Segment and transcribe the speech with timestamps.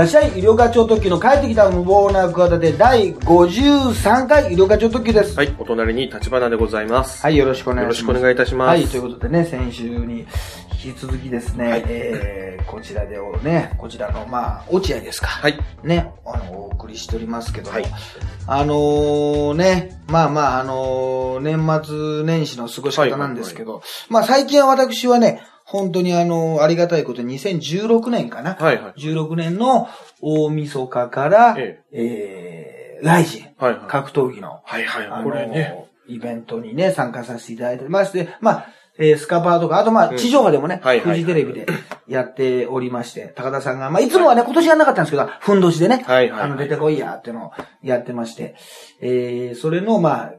[0.00, 5.36] らっしゃい、医療課長特急の帰ってきた無謀な企て第53回医療課長特急です。
[5.36, 7.22] はい、お隣に立花でございます。
[7.22, 8.06] はい、よろしくお願いします。
[8.06, 10.26] よろしくお願いいたしますはい、ということでね、先週に
[10.82, 15.26] 引き続きですね、はいえー、こちらでをね、こちらの、まあ、落合ですか。
[15.26, 15.58] はい。
[15.84, 17.84] ね、あの、お送りしておりますけども、はい
[18.46, 28.54] あのーね、まあまあ、あのー年末年始の過ごし方なんですけど、まあ最近は私はね、本当にあのーありがたいことに2016年かな？
[28.54, 29.00] はいはい。
[29.00, 29.88] 16年の
[30.20, 33.80] 大晦日から、ええー、ライジン、はいはい。
[33.86, 35.06] 格闘技の、はいはい。
[35.06, 35.86] あのこれね。
[36.08, 38.66] イベントにね、参加させていただいてまして、まあ、
[38.98, 41.66] えースカパーとか、あとまあ、うん地上波でもね、フジテレビで
[42.08, 48.56] やっておりまして、高田さんが、まあ、いつもはね、今年やんなかったんですけど、ふんどしでね、はいはいはいあの、出てこいやっていうのをやってまして、
[49.00, 50.32] えー、それの、まあ、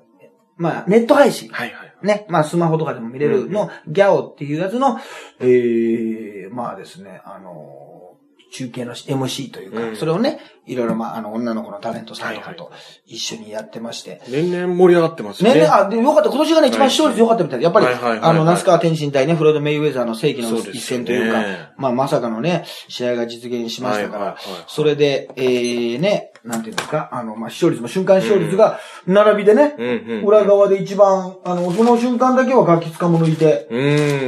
[0.58, 1.50] まあ、ネット配信。
[1.50, 1.91] はいはい。
[2.04, 5.00] ね、まあ、スマホとかでも見れるの、ギャオっていうやつの、
[5.40, 8.16] えー、まあですね、あの
[8.52, 9.96] 中継の MC というか、うん。
[9.96, 12.72] それをね、いろいろ、まあ、あの、女の子のタレントさんとかはいと
[13.06, 15.54] 一緒にやってまして、年々盛り上がってますね。
[15.56, 16.30] ねね、あ、で、よかった。
[16.30, 29.76] 今年がね、一番視聴率良かったみたいで、やっぱり、あの、那須川天心対ね、フロイド・メイウェザーの世紀の一戦というか、まあ、まさかのね、試合が実現しましたから、それで、えー、ね、なんていうんですか、あの、まあ、視聴率も瞬間視聴率が、並びでね。
[30.24, 33.68] 裏側で一番、あの、その瞬間だけはガキ使も抜いて。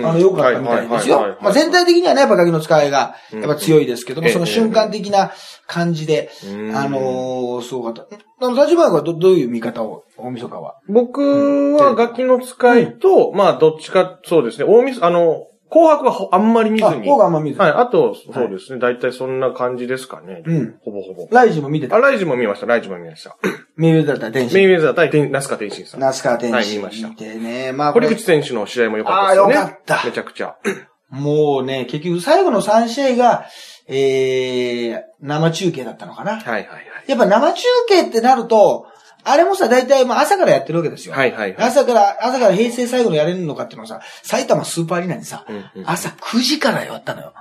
[0.04, 1.38] あの、良かったみたいですよ。
[1.42, 5.32] まあ、全体的にはね、やっぱガキの使いが、やっぱ強いですけども、うんその瞬間的な
[5.68, 8.08] 感じで、うんあのー、すごかった。
[8.42, 10.76] あの、立花はど、どういう見方を、大晦日は？
[10.88, 11.22] 僕
[11.78, 14.66] はガキの使いと、まあ、どっちか、そうですね。
[14.66, 17.08] 大晦日、あの、紅白はほあんまり見ずあ、に。
[17.08, 17.60] 方があんま見ず。
[17.60, 17.72] はい。
[17.72, 18.80] あと、そうですね。
[18.80, 20.44] 大体そんな感じですかね。
[20.46, 20.76] うん。
[20.82, 21.28] ほぼほぼ。
[21.32, 21.96] ライジも見てた。
[21.96, 22.68] あ、ライジも見ました。
[22.68, 23.38] ライジも見ました。
[23.76, 24.58] メイウェザー対天心。
[24.60, 26.00] メイウェザー対天ナスカ天心さん。
[26.00, 26.78] ナスカ天はい心。
[26.78, 27.72] 見ました見てね。
[27.72, 29.56] まあ、堀口、選手の試合も良かったですよね。
[29.56, 30.56] あー良かっためちゃくちゃ。
[31.14, 33.46] もうね、結局最後の3試合が、
[33.88, 36.40] えー、生中継だったのかな。
[36.40, 36.84] はいはいはい。
[37.08, 38.88] やっぱ生中継ってなると、
[39.24, 41.14] あれもさ、大体まあ朝からやってるわけですよ。
[41.14, 41.68] はいはいはい。
[41.68, 47.34] 朝から、朝から平成最後のやれるのかっていうのはさ、埼玉スーパーアリーナにさ、うんうん朝9時からやったのよ。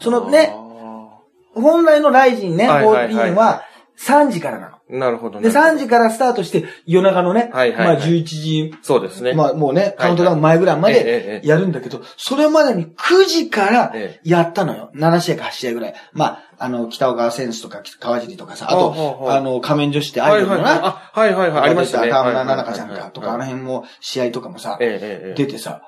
[0.00, 1.20] そのね、あ
[1.54, 3.62] 本来のライジンね、はいはいはい14は
[3.98, 4.79] 3時からなの。
[4.92, 5.54] ーなるほどで、ね。
[5.54, 9.32] 3時からスタートして、夜中のね、はいはいはいまあ11時、そうですね。
[9.32, 14.90] まあもうね、はいカウントダウン前ぐらいまでえやるんだけど、それまでに9時からえやったのよ。
[14.94, 15.94] 7試合か8試合ぐらい。
[16.12, 20.82] まあ、あの、北岡選手とか川尻とかさ、あとあの、仮面女子ってアイドルのはいはいはい。
[20.82, 21.62] な、あ、はいはいはい。
[21.62, 22.10] ありましたね。
[22.10, 24.76] 田村奈々香ちゃんかとか、あの辺も試合とかもさ。
[24.78, 25.82] 出てさ、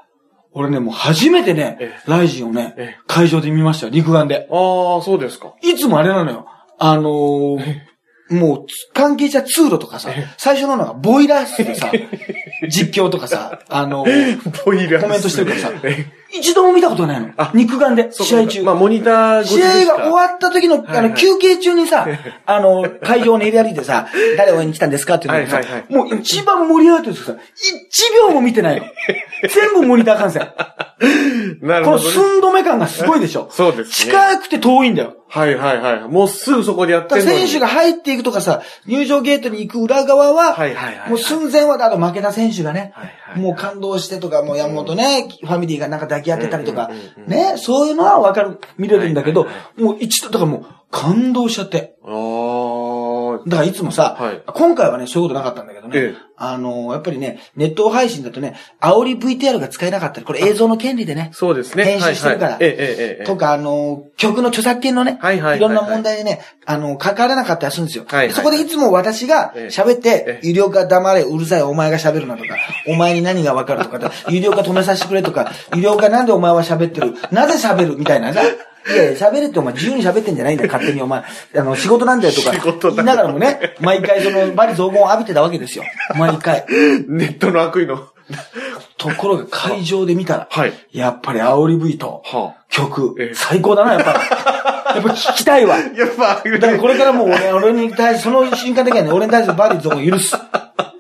[0.54, 4.48] 俺ね、もう初めてねえ、ライジンをねええ、会場で見ましたよ、肉眼で。
[4.50, 5.54] ああ、そうですか。
[5.62, 6.46] いつもあれなのよ。
[6.78, 7.80] あのー、
[8.32, 11.91] もう、関係者通路とかさ、最初ののがボイラー室でさ、
[12.69, 17.50] 実況とかさ、あのー、ボイラーコメントしてるからさえ一度も見たことないのあ。
[17.54, 18.62] 肉眼で、試合中。
[18.62, 22.06] まあ、モニター試合が終わった時の、あの、休憩中にさ、
[22.47, 28.87] あの、会場を練り歩いてさ、 誰応援に来たんですかっていうのをさもう一番盛り上がってるんですさ、一秒も見てないの。
[29.48, 30.43] 全部モニター観戦。
[30.43, 30.53] こ
[31.60, 32.10] のなるほど、ね。
[32.10, 33.49] 寸止め感がすごいでしょ。
[33.50, 34.12] そうですね。
[34.12, 35.16] 近くて遠いんだよ。
[35.28, 36.00] はいはいはい。
[36.09, 37.22] もうすぐそこでやってる。
[37.22, 41.09] 選手が入っていくとかさ、入場ゲートに行く裏側は、はいはいはい。
[41.09, 46.90] もう寸前は、あと負けた選手がね、はいはいもう感動してとか、もう山本ね、ファミリーがなんか抱てたりとか
[47.26, 49.46] ね、そういうのはわかる、見れるんだけど
[49.76, 51.96] もう一度、だからもう感動しちゃって。
[53.47, 54.42] だからいつもさ、はい。
[54.47, 56.32] 今回はね、そういうことなかったんだけどね、ええ。
[56.36, 61.84] あの、やっぱりね、ネット配信だとね、煽り VTR が使えなかったり、これ映像の権利でね、そうですね。
[61.84, 62.52] 編集してるから。
[62.54, 63.25] はいはい。
[63.25, 65.60] とか、あの、曲の著作権のね、はいはいはいはい。
[65.60, 68.04] ろんな問題でね、あの、関わらなかったりするんですよ。
[68.08, 68.34] はいはいはい。
[68.34, 69.66] そこでいつも私がええ。
[69.66, 78.42] 喋ってえ、有料化黙れ、うるさい、お前が喋るなとか、お前に何がわかるとか、有料化止めさせてくれとか、有料化なんでお前は喋ってる、なぜ喋るみたいなさ。
[78.87, 81.22] いやいや、喋れってお前自由に喋ってんじゃないんだよ、勝手にお前。
[81.22, 85.84] あの、仕事なんだよとか仕事だ言いながらもね、毎回その、バリ雑言を浴びてたわけですよ。
[86.16, 86.65] 毎回。
[87.09, 88.09] ネットの悪意の。
[88.97, 90.73] ところが会場で見たら、はい。
[90.93, 94.19] やっぱり煽り V とは曲ええ、最高だな、やっぱり。
[94.94, 95.76] やっぱ聞きたいわ。
[95.76, 95.78] あ。
[95.96, 100.37] やっぱ、だからこれからもう俺、俺に対して、その瞬間的にはね、俺に対してバディズを許す。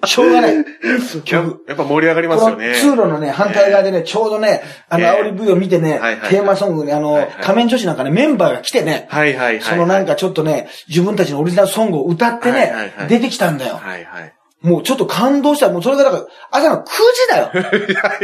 [0.04, 0.54] しょうがない。
[0.56, 2.74] やっぱ盛り上がりますよね。
[2.74, 9.60] 通路のね、反対側でね、ちょうどね、あの、ええ煽り V を見てねテーマソングに、あの仮面女子なんかね、メンバーが来てね、はいはいはい。
[9.60, 13.80] そのなんかちょっとね、自分たちのオリジナルソングを歌ってねは、い出てきたんだよ。
[13.82, 14.32] はいはい。
[14.62, 15.68] もうちょっと感動した。
[15.68, 17.50] もうそれがだから、朝の9時だよ。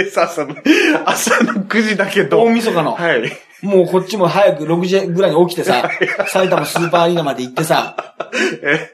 [0.22, 0.54] 朝の、
[1.04, 2.42] 朝の9時だけど。
[2.42, 2.94] 大晦日の。
[2.94, 3.32] はい。
[3.62, 5.90] もうこっちも早く6時ぐらいに起きてさ、
[6.28, 7.96] 埼玉スーパーアリーナまで行ってさ、
[8.62, 8.92] え、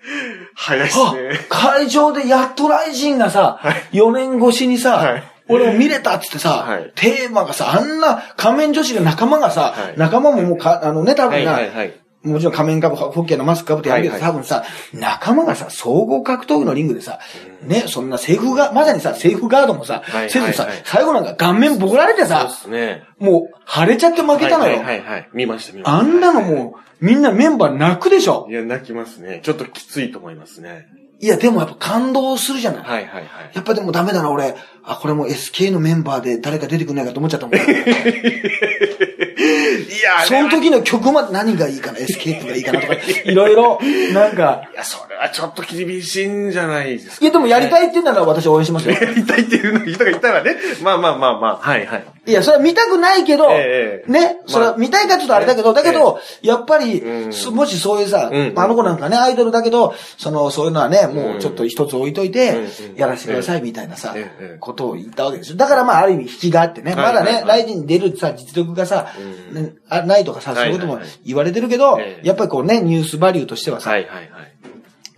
[0.54, 1.46] 早いっすあね。
[1.48, 3.60] 会場でやっとライジンがさ、
[3.92, 12.00] 4年越しにさ、はい俺も見れたっつってさ、はいテーマがさ、あんな仮面女子の仲間がさ、はい仲間ももうか、あのね、多分な、はいはいはい。
[12.24, 17.18] もちろん仮面かぶ、ホッケーのマスクかぶってやるけど、はいはい多分さ、仲間がさ、総合格闘技のリングでさ、
[17.62, 23.04] ね、そんなセーフが、まさにさ、セーフガードもさ、はいせずさはいはい、最後なんか顔面ボコられてそうさで、すね。
[23.18, 24.78] もう腫れちゃって負けたのよ。
[24.78, 25.28] はいはいはいはい。
[25.34, 25.98] 見ました見ました。
[25.98, 29.40] あんなのもう、みんなメンバー泣くでしょいや、泣きますね。
[29.42, 30.86] ちょっときついと思いますね。
[31.20, 32.82] いや、でもやっぱ感動するじゃない。
[32.82, 33.24] はいはいはい。
[33.54, 34.54] やっぱでもダメだな、俺。
[34.82, 37.56] あ、これもう SK のメンバーで誰か出てくんないかと思っちゃったもん。
[39.38, 42.94] いや、その時の曲まで何がいいかな、SK ってがいいかなとか、
[43.24, 43.78] いろいろ、
[44.12, 47.84] なんか、いや、それはちょっと厳しいんじゃないですか、いやでもやりたい。
[47.84, 48.94] いって言うなら私応援しますよ。
[49.00, 50.56] やりたいっていう人がいたらね。
[50.82, 51.56] まあまあまあまあ。
[51.56, 52.04] はいはい。
[52.26, 57.32] いや、それは見たくないけど、ええね、それは見たいかちょっとあれだけど、だけど、やっぱり、うん。
[57.32, 58.52] そもしそういうさ、うん。
[58.56, 65.56] あの子なんかね、アイドルだけど、その、そういうのはね、もうちょっと一つ置いといてうん、やらせてくださいみたいなさええ、ことを言ったわけですよ。
[65.56, 74.54] だからまあ、ある意味引きがあってね、まだね、ライジンに出るさ、実力がさ、うんねあないとかさ、そういうことも言われてるけどえ、えやっぱりこうね、ニュースバリューとしてはさ、はいはいはい。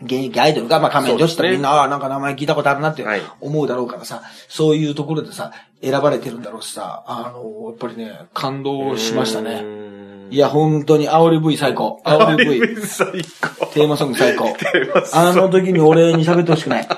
[0.03, 9.63] 現役アイドルが、まあ仮面女子ってみんな、ああ、なんか名前聞いたことあるなってはい思うだろうからさ、そういうところでさ、選ばれてるんだろうしさ、あの、やっぱりね、感動しましたね。
[9.63, 9.87] ね
[10.31, 12.03] いや、本当に、煽り V 最高。
[12.05, 12.87] 煽り V。
[12.87, 13.07] 最
[13.41, 13.67] 高。
[13.67, 14.55] テーマソング最高。
[15.15, 16.89] あの時に俺に喋ってほしくない。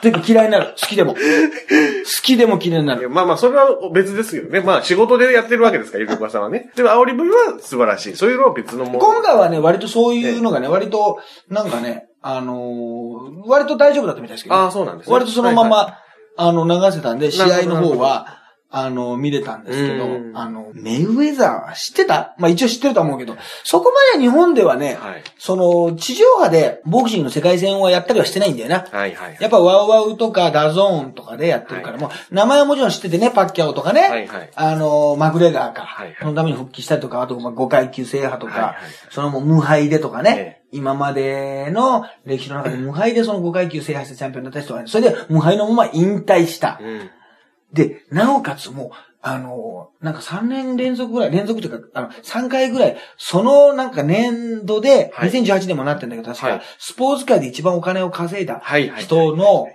[0.00, 0.74] ていうか嫌いになる。
[0.80, 1.14] 好きでも。
[1.14, 1.20] 好
[2.22, 3.08] きでも嫌いになる。
[3.10, 4.60] まあまあ、それは別ですよね。
[4.60, 6.70] まあ、仕事でやってるわけですから、ゆるかさんはね。
[6.76, 8.16] でも、煽り V は素晴らしい。
[8.16, 8.98] そういうのは別のもの。
[8.98, 11.18] 今回はね、割とそういうのがね、割と、
[11.48, 15.14] なんかね、あのー割と大丈夫だったみたいですけど、ああ、そうなんですね。
[15.14, 18.39] 割とそのまま、はいあの、流せたんで、試合の方は、
[18.72, 22.36] あの、見れたんですけどうん、あの、メイウェザー知ってた？
[22.38, 25.24] まあ一応知ってるとは思うけど、そこまで日本ではね、はい。
[25.38, 28.86] その、地上波でボクシングの世界戦をやったりはしてないんだよな。
[28.90, 29.36] はいはい。
[29.40, 34.50] やっぱワウワウとかダゾーンとかでやってるから、はいもう名前はもちろん知っててね、パッキャオとかね、はいはい。
[34.54, 36.16] あの、マグレガーか、はいはい。
[36.20, 38.74] そのために復帰したりとか、あとまあ5階級制覇とか、はいはい。
[38.74, 46.78] はいそのもう無敗でとかね、え今までの歴史の中で無敗でその5階級制覇したチャンピオンになった人がね、それで無敗のまま引退した。
[46.80, 47.10] うん。
[47.72, 48.90] で、なおかつもう、
[49.22, 58.62] あの、なんか3年連続ぐらい、連続というか、あの、3回ぐらい、そのなんか年度で、はい2018年もなってんだけど、確か、はいスポーツ界で一番お金を稼いだ
[58.98, 59.68] 人の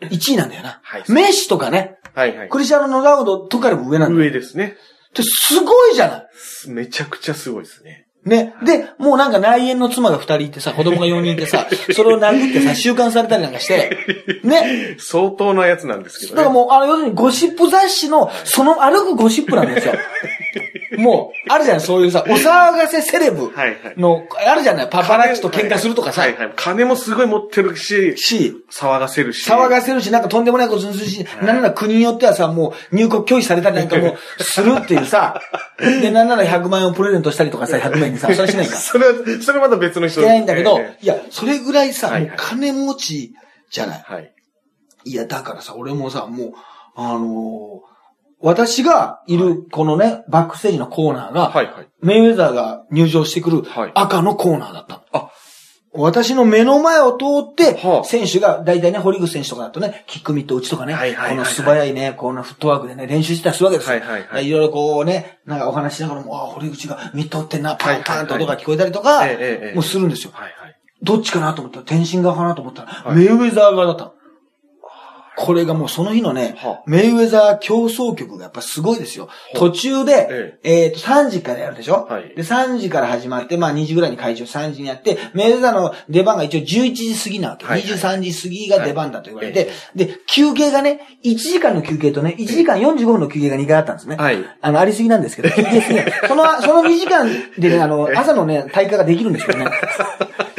[0.00, 0.80] 1位なんだよな。
[0.82, 2.48] はいメッシとかね、はいはい。
[2.48, 4.20] クリスチャーノ・ロナウドとかでも上なんだよ。
[4.20, 4.74] 上ですね。
[5.10, 8.07] ってすごいじゃないめちゃくちゃすごいですね。
[8.28, 8.54] ね。
[8.64, 13.96] で、もうなんか内縁の妻が二人いてさ、子供が四人いてさ、 それを殴ってさ、収監されたりなんかして、
[14.44, 14.96] ね。
[14.98, 16.36] 相当なやつなんですけどね。
[16.36, 19.94] だからもう、あの、要するにゴシップ雑誌の、その歩くゴシップなんですよ。
[20.98, 22.42] もう、あるじゃん、そういうさ、お騒
[22.76, 26.52] がせセレブはいはいの、あるじゃない、パパラッチと喧嘩するとかさは、いはい。
[26.56, 29.48] 金もすごい持ってるし、し、騒がせるし。
[29.48, 35.40] 騒がせるし、なんかとんでもないことするし、なんなら国によってはさ、もう入国拒否されたりなんかもう するっていうさ、
[35.78, 38.76] で、なんなら100万円をプレゼントしたりとかさ、100万円にさ、それはしないか。
[38.76, 43.34] それは、それまた別の人してないんだけどえ、いや、それぐらいさ、金持ち
[43.70, 44.04] じゃない。
[44.10, 44.32] えはい。
[45.04, 46.52] いや、だからさ、俺もさ、もう、
[46.96, 47.87] あのー
[48.40, 51.88] 私がいる、このね、バックステージのコーナーが、はいはい。
[52.02, 55.00] メイウェザーが入場してくるはい赤のコーナーだったの。
[55.12, 55.30] あ
[55.92, 63.98] 私の目の前を通っては、あ選手が、大体ね、堀口選手とかだとね、キックミット打ちとかね、この素早いね、このフットワークでね、練習してたりするわけですよ。
[63.98, 69.26] はいはいはいいろいろこうね、なんかお話しながらも、あ、堀口がミット打ってんな、パンパンと音が聞こえたりとか
[69.74, 70.30] もうするんですよ。
[70.34, 70.76] はいはい。
[71.02, 74.12] どっちかなと思ったら、天心側かなと思ったら、はいメイウェザー側だったの。
[75.38, 76.82] これがもうその日のね、はあ。
[76.86, 79.28] メイウェザー競争曲がやっぱすごいですよ。
[79.54, 82.34] 途中で、えっ、と、3時からやるでしょ、はい。
[82.34, 87.66] で、3時から始まって、まあ2時ぐらいに会場、3時にやって、メイウェザーの出番が一応11時過ぎなわけ。
[87.66, 87.88] はいはい。
[87.88, 89.68] 23時過ぎが出番だと言われて、はい。
[89.94, 94.16] で、休憩がね、1時間の休憩とね、1時間45分の休憩が2回あったんですね。
[94.16, 94.38] はい。
[94.60, 96.12] あの、ありすぎなんですけど、 休憩すぎない。
[96.26, 97.28] その、その2時間
[97.58, 99.66] でね、あの、朝のね、 大会ができるんですけどね。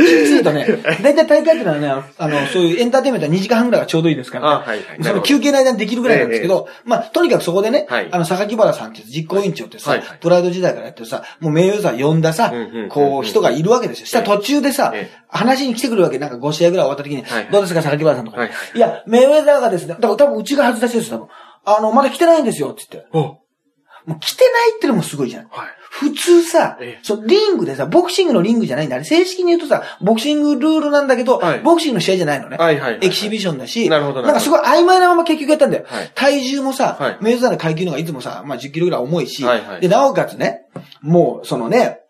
[0.10, 0.66] きついとね、
[1.02, 1.88] だいたい大会ってのはね、
[2.18, 4.56] あの、そういうエンターテインメントは2時間半ぐらいがちょうどいいですから、ね。
[4.56, 12.52] あはいはいその休憩の間にできるぐらいなんですけど、まあ、とにかくそこでね、はいあの、榊原さんって実行委員長ってさ、はいはいプライド時代からやってるさ、もう名誉座呼んださ、
[12.90, 14.06] こう、人がいるわけですよ。
[14.06, 18.40] したら途中でさ、ええ話に来てくるわけ、なんか5試合ぐらい終わった時に、はいはいどうですか、榊原さんとか。
[18.40, 21.28] はいいや、メイウェザーがですね、だから多分うちが外出しですよ、多分。
[21.66, 23.10] あの、まだ来てないんですよ、って言って。
[23.14, 23.20] お
[24.06, 25.48] もう来てないってのもすごいじゃん。
[25.50, 25.68] はい。
[25.90, 28.96] 普通さええ、そう、リングでさ、ボクシングのリングじゃないんだ。
[28.96, 31.60] あれ、正式に言うとさ、ボクシングルールなんだけど、はい。
[31.62, 32.58] ボクシングの試合じゃないのね。
[32.58, 35.86] はいはいはいエキシビションだし、なるほどなんかすごい曖昧なまま結局やったんだよ。
[35.88, 36.12] はい。
[36.14, 37.18] 体重もさ、はい。
[37.22, 39.82] メイウェザーの階級の方がいつもさ、まあ10キロぐらい重いし、はいはい。
[39.82, 40.62] で、なおかつね、
[41.02, 42.02] もう、そのね、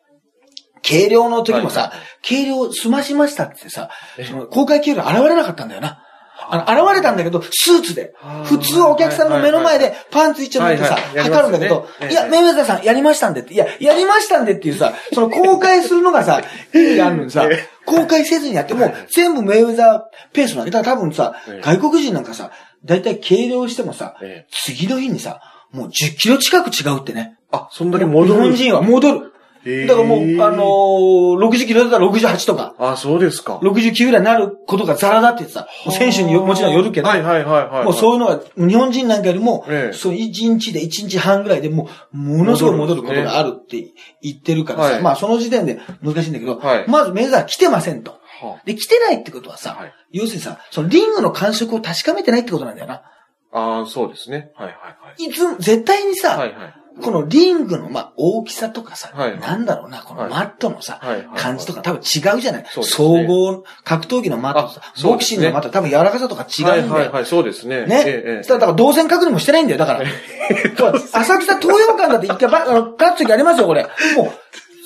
[0.88, 2.00] 軽量の時もさ、はいはい。
[2.28, 6.04] 軽量済ましましたってさえ、その公開計量現れなかったんだよな。
[6.50, 8.41] あの、現れたんだけど、スーツでは。
[8.41, 16.41] あ普通はお客さんの目の前でパンツ一丁持ってさ、測るんだけど、いや、メイウェザーさんやりましたんでって、いや、やりましたんでっていうさ、 その公開するのがさ、
[16.74, 22.51] 意味があるのにさええ、公開せずにやって、もう全部メイウェザーペースなんで、だから多分さええ、外国人なんかさ、
[22.86, 25.41] だいたい計量してもさええ、次の日にさ、
[25.72, 27.38] もう10キロ近く違うってね。
[27.51, 28.34] あ、そんだけ戻る。
[28.34, 28.81] 日本人は。
[28.81, 29.34] 戻る。
[29.88, 33.58] だからもう、あのー、60キロだったら68とか、あ、そうですか。
[33.58, 35.68] 69ぐらいになることがザラだって言ってた。
[35.92, 37.86] 選手によもちろんよるけど、はいはいはいはい。
[37.86, 48.20] もうそういうのが、日本人なんかよりも、ええそう1日で1日半ぐらいでもう、ものすごい戻ることがあるって言ってるからさ、はいまあその時点で難しいんだけど、はいまずメザー来てませんと。
[48.42, 53.04] はで、来てないってことはさ、はい要するにさ、そのリングの感触を確かめてないってことなんだよな。
[53.52, 54.52] ああ、そうですね。
[54.56, 55.24] はいはいはい。
[55.24, 56.74] いつも、絶対にさ、はいはい。
[57.01, 66.82] このリングの、まあ、大きさとかさ、はいなんだろうな、このマットのさ、はいはいはい感じとか多分違うじゃない、総ね合、格闘技のマットとさボクシングのマット多分柔らかさとか違うんだよ。
[66.94, 67.86] はいはいはい、そうですね。
[67.86, 68.03] ね？
[68.06, 70.01] ええだから動線確認もしてないんだよ、だから。
[71.13, 73.88] 浅草東洋館だって一回ば、 あの、勝つ時ありますよ、これ。
[74.15, 74.34] も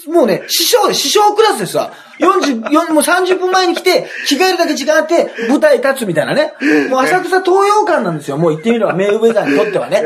[0.07, 1.91] う、もうね、師匠、師匠クラスですわ。
[2.19, 6.53] 40、4もう30分前に来て、着替えるだけ時間あって、舞台立つみたいなね。
[6.89, 8.37] もう浅草東洋館なんですよ。
[8.37, 10.01] もう言ってみれば、メイウェザーにとってはね。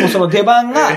[0.00, 0.90] もうその出番が、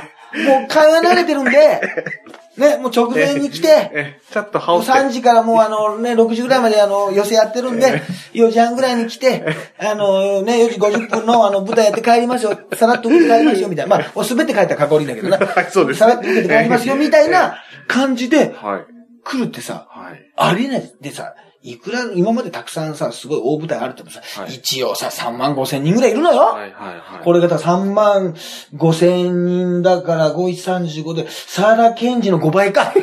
[0.45, 1.81] もう会話慣れてるんで、
[2.57, 4.91] ね、もう直前に来て、ええ、ちょっと羽織って。
[4.91, 9.43] 3時からもうあのね、6時ぐらいまであの、寄せやってるんで、4時半ぐらいに来て、
[9.79, 13.97] あのね、4時50分のあの、舞台やって帰りますよ、 さらっと受けて帰りますよ、みたいな。
[13.97, 15.37] まあ、もう滑って帰ったらかっこ悪いんだけどな。
[15.37, 17.55] はいそうですさらっと受けて帰りますよ、みたいな
[17.87, 19.02] 感じではい。
[19.23, 20.31] 来るってさ、はい。
[20.35, 20.93] ありえない。
[21.01, 26.41] でさ、いくら、今までたくさんさ、すごい大舞台あるってもさ、はい一応さ、3万5千人ぐらいいるのよ。
[26.41, 27.23] はいはいはい。
[27.23, 28.33] これが3万
[28.73, 32.93] 5千人だから、5135で、沢田健二の5倍か。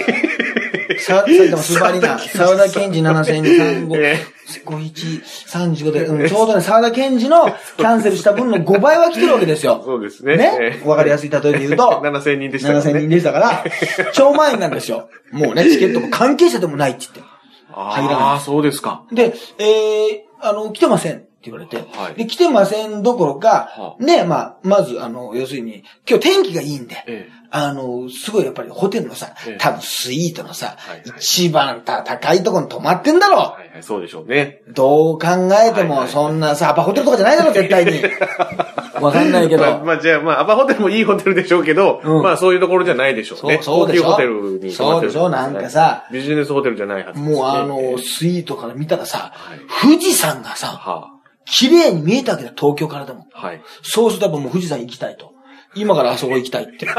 [0.99, 4.19] さ、埼玉スーパーアリーナ、沢田健二7035、え
[4.65, 9.83] 5135で、うん、ちょうどね、沢田健二のキャンセルした分の5倍は来てるわけですよ。
[9.85, 10.37] そうですね。
[10.37, 10.59] ね？
[10.61, 12.93] ええわかりやすい例えで言うと、 7000人でしたからね。
[12.93, 13.65] 7000人でしたから、
[14.13, 15.09] 超満員なんですよ。
[15.33, 17.41] もうね、チケットも関係者でもないって言って。
[17.73, 19.05] 入らないああ、そうですか。
[19.13, 21.77] で、えー、あの、来てませんって言われて。
[21.77, 30.77] はいで、来てませんどころか、はね、まあ、まず、あの、要するに、今日天気がいいんで、ええあの、すごいやっぱりホテルのさええ、多分スイートのさ、
[31.19, 34.63] 一番高いところに泊まってんだろはいはい、そうでしょうね。
[34.69, 35.27] どう考
[35.67, 38.03] えても、そんなさ、アパホテルとかじゃないだろ、絶対に。
[39.01, 39.63] わかんないけど。
[39.63, 43.59] まあ、まあ、じゃあ、まあ、アパホテルもいいホテルでしょうけど、うんまあ、そういうところじゃないでしょうね。
[43.63, 44.05] そうそうでしょ？
[44.05, 45.29] 高級ホテルに泊まってるそうでしょ？
[45.31, 47.29] なんかさビジネスホテルじゃないはずね。
[47.35, 51.09] もうあえの、えスイートから見たらさはい、富士山がさ、は
[51.47, 53.27] 綺麗に見えたわけだ、東京からでも。
[53.35, 53.63] あ、はい。
[53.83, 55.30] そうするとやっぱもう富士山行きたいと。
[55.75, 56.87] 今からあそこ行きたいって。
[56.87, 56.93] で、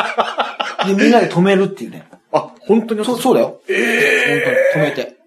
[0.95, 2.07] みんなで止めるっていうね。
[2.31, 3.03] あ、本当に？
[3.03, 3.61] そう、そうだよ。
[3.67, 5.17] ええ本当に止めて。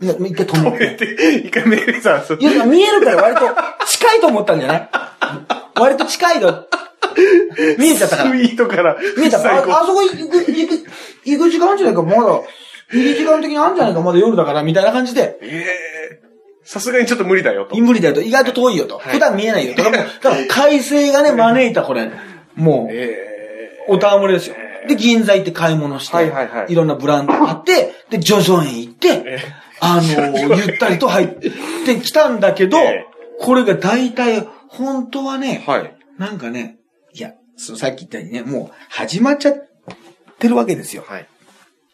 [0.00, 1.14] みんな、一回止めて。
[1.14, 3.42] で、一回メールさ、そういや、見えるから割と
[3.86, 4.90] 近いと思ったんじゃない？
[5.76, 6.64] 割と近いの。
[7.78, 8.30] 見えちゃったから。
[8.30, 10.86] スイートから、見えたあ、あそこ行く、行く、
[11.24, 12.40] 行く時間じゃないか、まだ。
[12.90, 15.38] 入り時間的にあるんじゃないか、まだ夜だから、みたいな感じで。
[15.42, 15.64] え
[16.20, 16.24] え
[16.64, 17.76] さすがにちょっと無理だよと。
[17.76, 18.22] 無理だよと。
[18.22, 18.96] 意外と遠いよと。
[18.96, 19.82] はい普段見えないよと。
[19.82, 22.10] だからもう、だから快晴がね、招いたこれ。
[22.56, 22.94] もう。
[22.94, 23.34] え
[23.88, 24.56] おたわむれですよ。
[24.88, 29.38] で、銀座行って買い物して、はいはいはいろんなブランド買って、で、ジョジョ園行って、え
[29.80, 31.28] あの、ゆったりと入っ
[31.84, 33.06] て きたんだけど、え
[33.40, 35.96] これが大体、本当はね、はい。
[36.18, 36.78] なんかね、
[37.12, 39.54] いや、そのさっき言ったようにね、もう始まっちゃっ
[40.38, 41.04] てるわけですよ。
[41.06, 41.28] はい。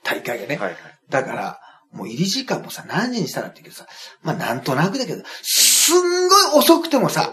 [0.03, 0.57] 大会がね。
[0.57, 0.77] はいはい。
[1.09, 1.61] だから、
[1.93, 3.87] もう入り時間もさ、何時にしたらって言うけどさ、
[4.23, 7.33] まあなんとなくだけど、すんごい遅くてもさ、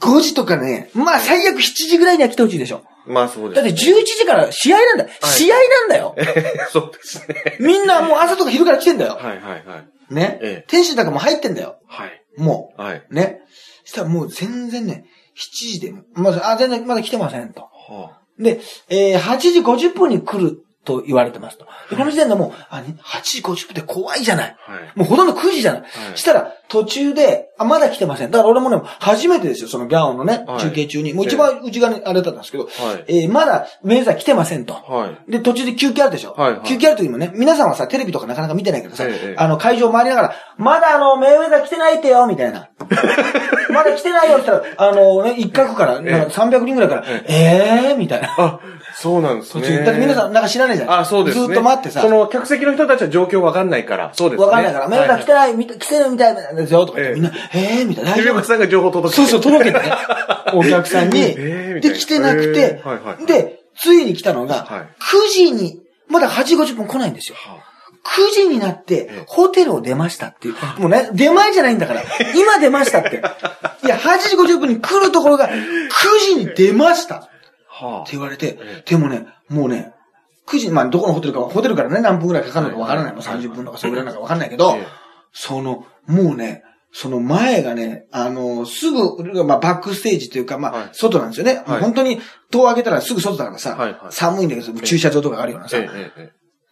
[0.00, 2.82] 5時とかね、まあ最悪7時ぐらいには来てほしいでしょ。
[3.06, 5.06] まあそうです、だって11時から試合なんだ。
[5.22, 6.14] 試合なんだよ。
[6.70, 7.56] そうですね。
[7.60, 9.14] みんなもう朝とか昼から来てんだよ。
[9.14, 10.14] はいはいはい。
[10.14, 10.38] ね。
[10.42, 11.78] ええ天使なんかもう入ってんだよ。
[11.86, 12.22] はい。
[12.36, 13.02] もはい。
[13.10, 13.14] う。
[13.14, 13.40] ね。
[13.84, 15.04] したらもう全然ね、
[15.36, 17.62] 7時で、まず、あ、全然まだ来てませんと。
[17.62, 21.66] はで、えー、8時50分に来ると言われてますと。
[21.90, 24.56] でこの時点でもう、あ、ね8時50分って怖いじゃない。
[24.68, 24.82] あ、はい。
[24.96, 25.82] もうほとんど9時じゃない。
[26.14, 28.30] いしたら、途中で、あ、まだ来てません。
[28.30, 31.12] だから俺もね、初めてですよ、そのギャオンのね、はい中継中に。
[31.12, 34.74] もう一番内側にあれだったんですけど、はいえーまだ、メーザー来てませんと。
[34.74, 35.30] はい。
[35.30, 42.70] で、途中で休憩あるでしょ、はいはい休憩ある時もね、皆さんはさ、テレビとかなかなか見てないけどさ、ええあの、会場回りながら、まだあの、メイウェザー来てないってよ、みたいな。
[43.70, 48.60] まだ来てないよって言ったら、あのね、一角から、なんか300人ぐらいから、えええー、みたいな。
[48.92, 49.62] あ、そうなんですね。
[49.62, 50.92] 途中、だって皆さんなんか知らないじゃん。
[50.92, 51.46] あ、そうですね。
[51.46, 54.44] ずっと待ってさそ、の、客席の人たちは状況わかんないから、そうですね。
[54.44, 55.34] わかんないから、メイウェザー来てい。
[55.34, 58.10] ない、来てるみたいなんですよ、とか言って、ええみんな、ええー、みたいな。
[58.12, 59.94] 大手丈さんが情報届けてそうそう、届けてね。
[60.54, 61.20] お客さんに。
[61.20, 67.36] ええみたいで、な来てなくてええはいはい、で、ついに来たのがはい、9時に、まだ8時50分来ないんですよ。
[67.38, 67.72] は
[68.32, 70.54] 時になって、ホテルを出ましたっていう。
[70.80, 72.02] もうね、出前じゃないんだから。
[72.34, 73.22] 今出ましたって。
[73.84, 75.52] いや、8時50分に来るところが、9
[76.18, 77.28] 時に出ました
[77.82, 79.92] っては言われて、でもね、もうね、
[80.46, 83.12] 9時、まあ、どこのホテルか、ホテルからね、何分くらいかかるのかわからない。
[83.12, 84.86] もう30分とかそれぐらいなのかわかんないけどええ、
[85.32, 86.62] その、もうね、
[86.92, 90.88] その前がね、あの、すぐ、まあ、バックステージというか、まあ、はい。
[90.92, 91.62] 外なんですよね。
[91.66, 91.80] はい。
[91.80, 92.20] 本当に、
[92.50, 94.00] 戸を開けたらすぐ外だからさ、はいはい。
[94.10, 95.78] 寒いんだけど、駐車場とかあるようなさ、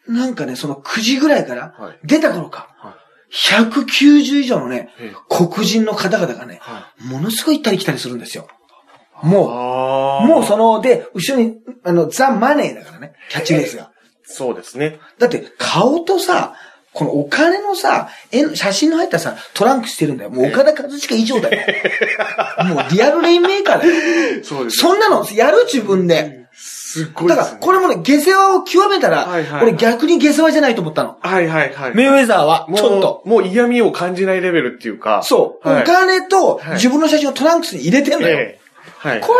[0.06, 2.96] なんかね、その9時ぐらいからはい、出た頃か、は
[3.32, 8.48] 190以上のねええ、黒人の方々がね、はものすごい行ったり来たりするんですよ。
[9.22, 13.90] もあう、もうその、で、後ろに、あの、ザ・マネーだからね、キャッチレースが。
[14.24, 14.98] そうですね。
[15.18, 16.54] だって、顔とさ、
[16.92, 20.30] このお金のさ、絵の写真の入ったさ、トランクしてるんだよ。
[20.30, 21.60] もう岡田和親以上だよ。
[22.66, 24.44] もうリアルレインメーカーだよ。
[24.44, 24.78] そうです。
[24.78, 26.40] そんなのやる自分で。
[26.52, 27.48] すごいだから。
[27.58, 31.16] これもね、下世話を極めたら、はいはい俺逆に下世話じゃないと思ったの。
[31.20, 31.94] はいはいはい。
[31.94, 33.22] メイウェザーは、ちょっと。
[33.24, 35.22] もう嫌味を感じないレベルっていうか。
[35.22, 35.68] そう。
[35.68, 38.38] はいお金とはい自分の写真をトランクスに入れてんだよ。
[38.38, 38.59] ええ
[39.00, 39.20] はい。
[39.20, 39.34] これ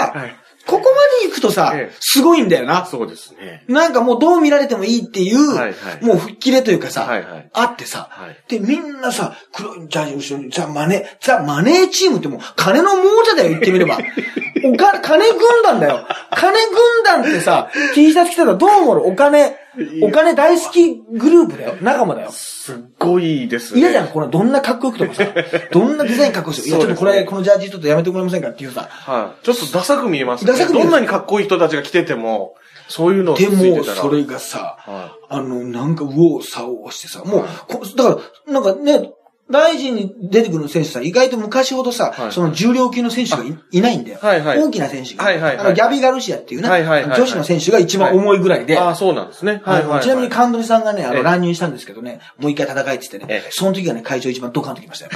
[0.00, 2.86] はさ、はいここまで行くとさ、ええすごいんだよな。
[2.86, 3.62] そうですね。
[3.68, 13.96] なんかもうどう見られてもいいっていう、はいはいもう吹っ切れというかさ、はいはいあってさ、はいで、みんなさ、黒いジャージ後ろに、ザ・マネー、ザ・マネーチームってもう金の亡者だよ、言ってみれば。
[14.64, 16.04] おか、金軍団だよ。
[16.32, 18.96] 金軍団ってさ、T シャツ着てたらどう思う？
[18.96, 19.56] のお金、
[20.02, 21.76] お金大好きグループだよ。
[21.80, 22.30] 仲間だよ。
[22.32, 23.80] すっごいですね。
[23.80, 25.24] 嫌じゃん、これどんなかっこよくとかさ、
[25.72, 29.44] どんなデザインかっこよくして、いや、ちょっとこれ、このジャージちょっとやめてもらえませんかっていうさ、はい。
[29.44, 30.52] ちょっとダサく見えますね。
[30.52, 32.54] ダサく見えるどんなにかっこいい人たちが来てても、
[32.88, 33.70] そういうのをつで。
[33.70, 39.10] も、それがさ、はあの、なんか、右往左往してさ、もう、こだから、なんかね、
[39.48, 44.18] 大臣に出てくる選手さ、意外と昔ほどさ、はいその重量級の選手がいいないんだよ。
[44.20, 45.24] はいはい大きな選手が。
[45.24, 49.62] はいはいはいあの、ギャビー・ガルシアっていうね、はいはいはいはい女子の選手が一番重いぐらいで、ああ、そうなんですね。
[49.64, 50.02] はいはい、はい。
[50.02, 55.12] ちなみにカンドリさんがね、あの、ええ乱入したんですけどね、もう一回戦いって言ってねええ、その時がね、会場一番ドカンときましたよ。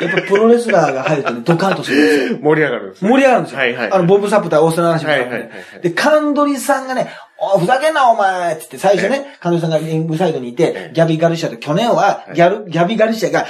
[0.00, 2.38] やっぱプロレスラーが入るとね、ドカンとするんですよ。
[2.42, 3.10] 盛り上がるんですね。
[3.10, 3.58] 盛り上がるんですよ。
[3.58, 7.10] はいはいあの、ボブ・サップ対オーストラリアの話もはいはいはいはいで、カンドリさんがね、
[7.42, 13.46] おふざけんなお前ってって最初ね、カンドリさんがリングサイドにいて、ギャビー・ガルシアと去年は、ギャル、ギャビー・ガルシアが、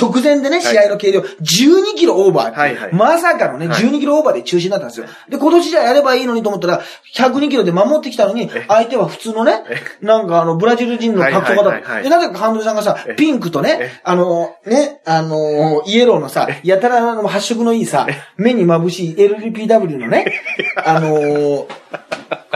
[0.00, 2.94] 直前でね、試合の計量12キロオーバー。
[2.94, 3.84] まさかのね、はい。
[3.84, 5.06] 12キロオーバーで中止になったんですよ。
[5.28, 6.82] で、今年じゃやればいいのにと思ったら、
[7.16, 9.64] 102キロで守ってきたのに、相手は普通のね、
[10.02, 12.02] なんかあの、ブラジル人の格闘家だった。
[12.02, 20.42] で、なぜかカンドリさんがさ、ピンクとね、あの、ね、あの、イエローのさ、やたらあの発色のいいさ、目に眩しい LPW のね、
[20.84, 21.66] あの、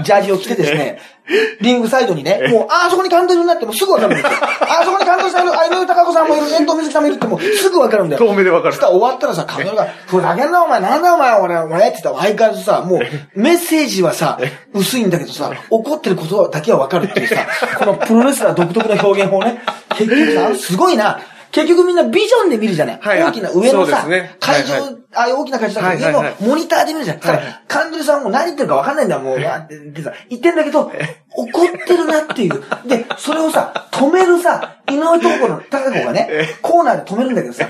[0.03, 0.99] ジャージを着てですね、
[1.61, 4.31] リングサイドにね、もう、ああ、そこに感動になってもうすぐわかるんですよ。
[4.33, 8.27] ああ、そこに感動さんいる、あ井上貴子さんもいる、遠藤瑞希さんもいるってもうすぐわかるんだよ。
[8.27, 13.01] 遠目でわかるそしたら終わったらさ、カメラが、ふざけんなお前、なんだお前、俺、俺って言ったら相変わらずさ、もう、
[13.35, 14.39] メッセージはさ、
[14.73, 17.47] 薄いんだけどさ、怒ってることだけはわかるっていうさ、
[17.79, 19.61] このプロレスラー独特の表現法ね。
[19.97, 21.21] 結局さ、すごいな。
[21.53, 22.99] 結局みんなビジョンで見るじゃない。
[23.01, 27.19] はい大きな上のさ、ね会場、はいはいあ大きな会場だから上のモニターで見るじゃん。
[27.19, 29.41] はいさカンドリさんも何言ってるか分かんないんだよ、もう。
[29.41, 30.91] わーって言ってさ、言ってんだけど、
[31.35, 32.63] 怒ってるなっていう。
[32.87, 36.29] で、それをさ、止めるさ、井上東子の高子がね、
[36.63, 37.69] コーナーで止めるんだけどさ、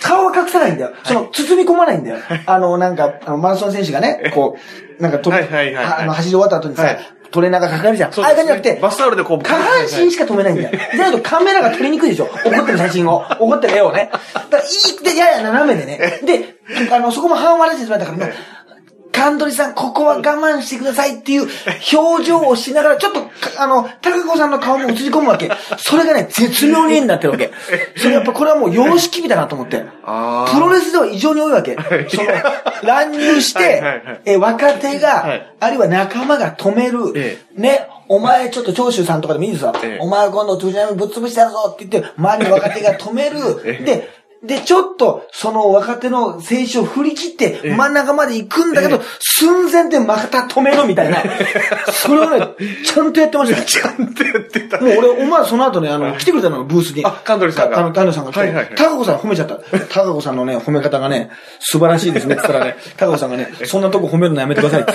[0.00, 0.92] 顔は隠さないんだよ。
[1.04, 2.18] その、包み込まないんだよ。
[2.46, 4.56] あの、なんか、あのマラソン選手がね、こ
[4.98, 6.98] う、なんかと、はいはいはいはいあの、走り終わった後にさはい、
[7.30, 8.12] トレーナーがかかるじゃん。
[8.12, 10.78] そうああいう感じじゃなくて、バスタオルでこう、下半身しか止めないんだよ。
[10.92, 12.24] じゃないとカメラが撮りにくいでしょ。
[12.44, 13.24] 怒ってる写真を。
[13.38, 14.10] 怒ってる絵をね。
[14.12, 16.20] だから、いいって、やや斜めでね。
[16.24, 16.56] で、
[16.92, 18.32] あの、そこも半笑いでしまったからね。
[19.12, 21.48] カンドリさん、ここは我慢してくださいっていう
[21.92, 25.50] 表情をしながら、ちょっと、かあの、高子さんの顔も映り込むわけ。
[25.78, 27.50] それがね、絶妙に絵になってるわけ。
[27.96, 29.78] それやっぱこれはもう様式美だなと思って。
[29.78, 31.76] プロレスでは異常に多いわけ。
[32.08, 32.28] その、
[32.82, 33.82] 乱入しはいて
[34.24, 39.74] え、若手が、はいあるいは仲間が止める、えね、お前ちょっと長州さんとかでもいいですよ。
[39.84, 43.38] ええお前今度藤波ぶっ潰してやるぞって言って、周りの若手が止める。
[43.66, 51.22] ええで、で、ちょっと、その若手の選手を振り切って、え真ん中まで行くんだけど、寸前でまた止めるみたいな。
[51.92, 52.48] それをね、
[52.82, 53.64] ちゃんとやってましたよ。
[53.66, 54.80] ちゃんとやってた。
[54.80, 57.04] もう俺、お前その後ね、あの、来てくれたの、ブースに。
[57.04, 59.58] あカンドリさんがあの、カンドリさんが来て、はいはいはい高子さん褒めちゃった。
[59.90, 62.34] 高子さんのね、褒め方がね、素晴らしいですね。
[62.34, 64.92] って言ったらね、高子さんがね、 そんなとこ褒めるのやめてくださいって。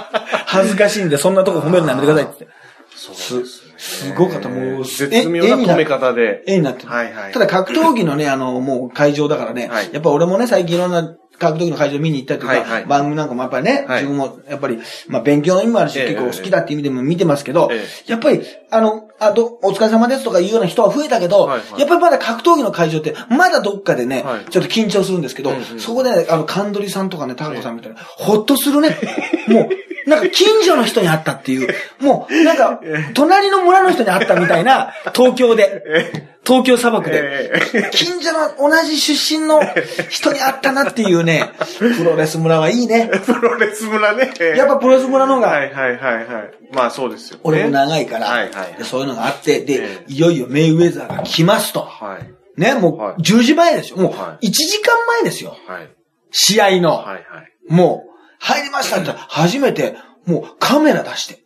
[0.46, 2.48] 恥ずかしいんで、そんなとこ褒めるのやめてくださいって。
[2.94, 4.48] す、すごかった。
[4.48, 6.42] もう、絶妙な止め方で。
[6.46, 6.88] 絵になってる。
[6.88, 7.32] はいはい。
[7.32, 12.86] ただ格闘技のね、あの、もう会場だからね、はいやっぱ俺もね、最近いろんな格闘技の会場見に行ったりとか、はいはい。
[12.86, 14.02] 番組なんかもやっぱりね、はい。
[14.02, 21.80] 自分もやっぱり、まあ勉強の意味もあるし、ええ結構好きだっていう意味でも見てますけど、えやっぱり、あの、あど、お疲れ様ですとかいうような人は増えたけど、はいはい。
[21.80, 24.44] やっぱりまだ格闘技の会場って、まだどっかでね、はい。
[24.50, 25.80] ちょっと緊張するんですけど、うんうん。
[25.80, 28.96] そこで、ね、あの、カンドリさんとかね、高子さんみたいな、ほっとするね、
[29.48, 29.68] もう、
[30.06, 31.68] なんか近所の人に会ったっていう、
[32.00, 32.80] もう、なんか、
[33.12, 36.26] 隣の村の人に会ったみたいな、 東京で。
[36.46, 37.50] 東京砂漠で。
[37.74, 39.60] え近所の同じ出身の
[40.08, 43.10] 人に会ったなっていうね、プロレス村はいいね。
[43.12, 44.32] え プロレス村ね。
[44.56, 46.26] やっぱプロレス村の方が、はいはいはいはい。
[46.72, 47.40] まあそうですよ、ね。
[47.44, 51.80] 俺も長いから、はいはいでそういうのがあって、で、えいよいよメイウェザーが来ますと。
[51.80, 52.60] はい。
[52.60, 53.98] ね、もはう10時前ですよ。
[53.98, 55.56] もうはい1時間前ですよ。
[55.66, 55.88] はい。
[56.30, 56.96] 試合の。
[56.96, 57.24] はいはい。
[57.68, 61.44] もう、入りましたって初めて、もうカメラ出して。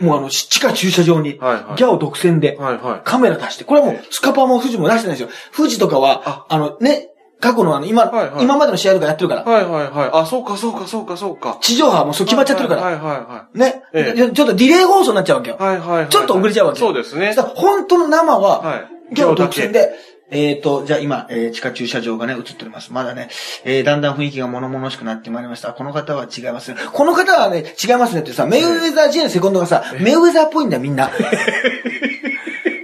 [0.00, 3.00] もうあの、地下駐車場に、ギャオ独占で、はいはい。
[3.04, 3.64] カメラ出して。
[3.64, 5.28] これはもう、スカパーも富士も出してないですよ。
[5.54, 7.11] 富士とかは、あのね、
[7.42, 10.10] 過去のあの、今、はいはい今までの試合とかやってるから、はいはいはい。
[10.12, 11.58] あ、そうかそうかそうかそうか。
[11.60, 15.56] 地上波はもうそう決まっちゃってるから、はいはいはね、ええでちょっとディレイ放送になっちゃうわけよ。
[15.58, 15.62] い。
[15.62, 16.08] はいはいはい。
[16.08, 17.34] ちょっと遅れちゃうわけそうですね。
[17.56, 18.86] 本当の生は、はい。
[19.16, 19.92] 今日だ占で、
[20.30, 22.92] えっ、と、じゃあ今、えー地下駐車場がね、映っております。
[22.92, 23.28] まだね、
[23.64, 25.72] えーだんだん雰囲気が物々しくなってまいりました。
[25.72, 26.78] この方は違いますね。
[26.92, 31.10] この方はね、違いますねってさ、メイウェザー J のセコンドがさ、メイウェザーっぽいんだよ、みんな。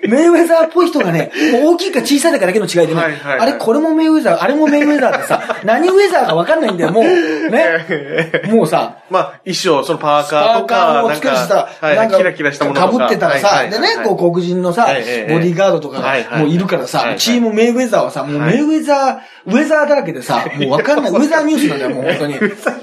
[0.09, 1.31] メイウェザーっぽい人がね、
[1.65, 7.05] 大きいか小さいかだけの違いでね、はいはいはいあれ、これもメイウェザー、あれもメイウェザーってさ、 何ウェザーかわかんないんだよ、もう。
[7.05, 8.43] ね。
[8.49, 13.09] もうさ、まあ、衣装、そのパーカーとか、パーカーをつけてさ、はいはい、キラキラしたものとか。
[13.09, 22.35] 被ってたらさ、はいはいはいでね、こう黒人のさ、ボはいディーガードとかがもういるからさ、はいはいチームメイウェザーはさ、もうはいメイウェザー、ウェザーだらけでさ、もうわかんない、 ウェザーニュースなんだよ、もう本当に。
[22.35, 22.41] だ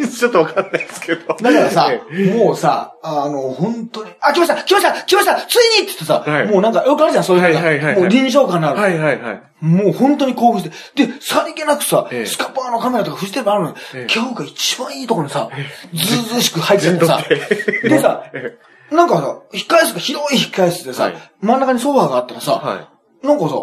[0.07, 1.35] ちょっとわかんないですけど。
[1.35, 7.65] からさえ、もうさ、あの、本当に、あ、来ました来ました来ましたついにって言ってさ、はいもうなんか、よくあるじゃん、そういうのが。
[7.65, 8.01] はいはいはいはい。
[8.01, 8.79] もう臨場感のある。
[8.79, 9.41] はいはいはい。
[9.61, 11.07] もう本当に興奮して。
[11.07, 12.25] で、さりげなくさ、ええ。
[12.25, 14.05] スカパーのカメラとかフジテレビあるのに、ええ。
[14.07, 15.49] ギャオが一番いいところにさ、
[15.93, 17.23] ずうずうしく入っちゃってさ、
[17.83, 18.57] えでさ、え
[18.91, 21.15] なんかさ、控え室が広い控え室でさ、はい。
[21.41, 22.89] 真ん中にソファーがあったらさ、は
[23.23, 23.55] なんかさ、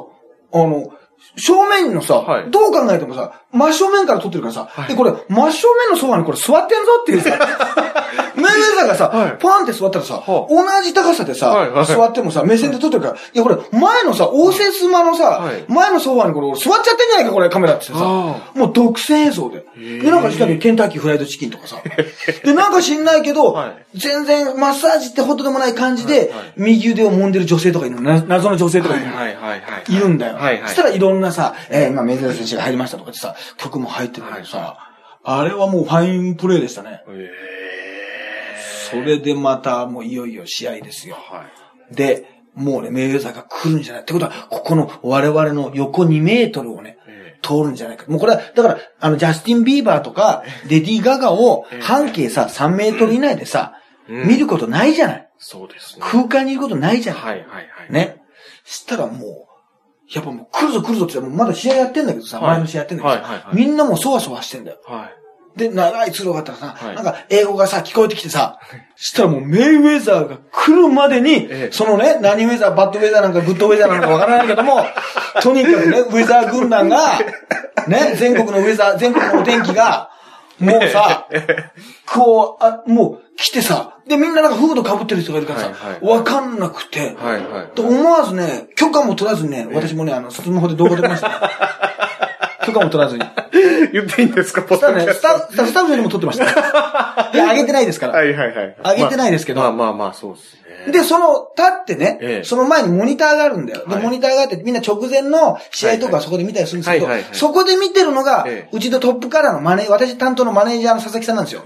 [0.55, 0.93] あの、
[1.37, 2.51] 正面のさ、はい。
[2.51, 4.89] どう考えてもさ、真正面から撮ってるからさ、はい。
[4.89, 7.31] で、これ、真正面のソファーにこれ座ってんぞっていうさ、
[8.37, 9.37] メイウェザーがさ、はい。
[9.41, 11.87] パンって座ったらさ、は同じ高さでさ、はいはい。
[11.87, 15.65] 座ってもさ、目線で撮ってるから、いや、これ、前のさ、応接間のさ、はい。
[15.69, 17.97] 前のソファーにこれ、俺座っちゃってんじゃないか、これ、カメラってさ、あ。
[18.55, 19.65] もう独占映像で。
[20.03, 21.77] で、なんか下にケンタッキーフライドチキンとかさ、
[22.45, 23.83] で、なんか知んないけど、はい。
[23.95, 29.13] 全然マッサージってほどでもない感じで、右腕を揉んでる女性とかいるの、な謎の女性とかいるの。
[30.09, 30.37] んだよ。
[30.37, 34.79] はいはいそしたらいろんなさ、えー、今、メゼル選手が入りましたとかってさ、曲も入ってるけどさ、
[35.25, 37.03] あれはもうファインプレーでしたね。
[37.09, 37.31] え
[38.91, 41.17] それでまたもういよいよ試合ですよ。
[41.17, 41.45] ーは
[41.91, 41.95] い。
[41.95, 48.05] で、もうね、メイウェザーが来るんじゃないってことは、ここの我々の横2メートルをね、え通るんじゃないか。
[48.09, 53.83] もうこれは、だから、あの、ジャスティン・ビーバーとか、レディー・ガガを半径さ、3メートル以内でさ、うん
[54.27, 55.29] 見ることないじゃない。
[55.39, 56.05] そうですね。
[56.05, 57.23] 空間にいることないじゃない。
[57.23, 57.93] はいはいはい。。
[57.93, 58.21] ね。
[58.65, 59.52] したらもう、
[60.13, 62.51] やっぱもう来るぞ来るぞって言ってもうまだ試合やってんだけどさ、はい。
[62.53, 63.57] 前の試合やってんだけどさ、はいはいはい。
[63.57, 64.79] みんなもうそわそわしてんだよ。
[64.85, 65.23] はい。
[65.59, 66.95] で、長い通路があったらさ、はい。
[66.95, 68.59] なんか英語がさ、聞こえてきてさ、
[68.97, 71.73] したらもうメイウェザーが来るまでに、ええ。
[71.73, 74.85] そのね、何ウェザー、バッドウェザーなんかグッドウェザーなのかわからないけども、
[75.43, 77.19] とにかくね、ウェザー軍団が、
[77.87, 80.11] ね、全国のウェザー、全国のお天気が、
[80.59, 81.27] もうさ、
[82.07, 87.75] こう、あ、もう来てさ、で、みんななんかフード被ってる人がいるからさ、はいわ、かんなくて、はいはい。
[87.75, 91.35] で思わずね、許可も取らずにね、私もね、あの、スマホで動画撮りました、ね。
[92.73, 93.25] 許可も取らずに。
[93.93, 94.63] 言っていいんですか？
[94.63, 96.45] ポそしたらね、スタッフ、スタッフよりも撮ってました。
[97.35, 98.15] いや、あげてないですから。
[98.15, 98.77] はいはいはい。
[98.83, 99.61] あげてないですけど。
[99.61, 100.93] まあまあまあ、そうですね。
[100.93, 102.45] で、その、立ってね、ええ。
[102.45, 103.85] その前にモニターがあるんだよ。
[103.87, 104.03] で、はい。
[104.03, 111.63] モニターがあって、みんな直前の試合とかそこで見たりするんですけどそこで見てるのがええ、うちのトップカラーのマネー、私担当のマネージャーの佐々木さんなんですよ。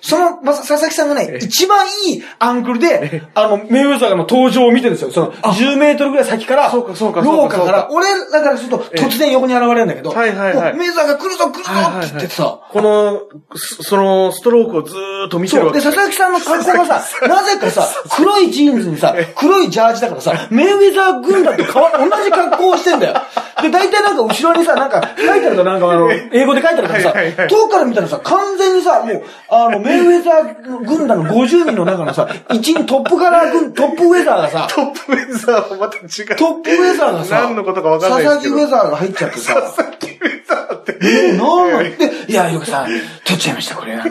[0.00, 5.12] その、ま佐々木さんがね、一番いいアングルで、あの、メイウェザーの登場を見てるんですよ。
[5.12, 13.20] その、10メートルぐらい先から、そうかそうかそうか廊下から、俺だからすると突然横に現れるんだけど、はいはいはメイウェザーが来るぞ来るぞって言ってさ、この、
[13.54, 15.60] そその、ストロークをずーっと見てそう。
[15.60, 23.14] で、るわけ佐々木さんの格好がさ、 なぜかさ、黒いジーンズにさ、黒いジャージだからさ、メイウェザー軍団と変わ同じ格好をしてんだよ。
[23.62, 27.14] で、大体なんか後ろにさ、なんか書いてあるとなんかあの、英語で書いてあるからさ
[27.48, 36.36] 遠くから見たらさ、完全にさ、もう、あの、メイウェザー軍団の50人の中のさ、一員トップカラー軍、トップウェザーがさ、トップウェザーはまた違う。
[36.36, 38.24] トップウェザーがさ、何のことかわかんない。
[38.24, 40.98] 佐々木ウェザーが入っちゃってさ、佐々木ウェザーって。
[41.00, 42.88] えー、なんなんで、いや、よくさん、
[43.24, 43.94] 撮っちゃいました、これ。
[43.94, 44.08] あの、で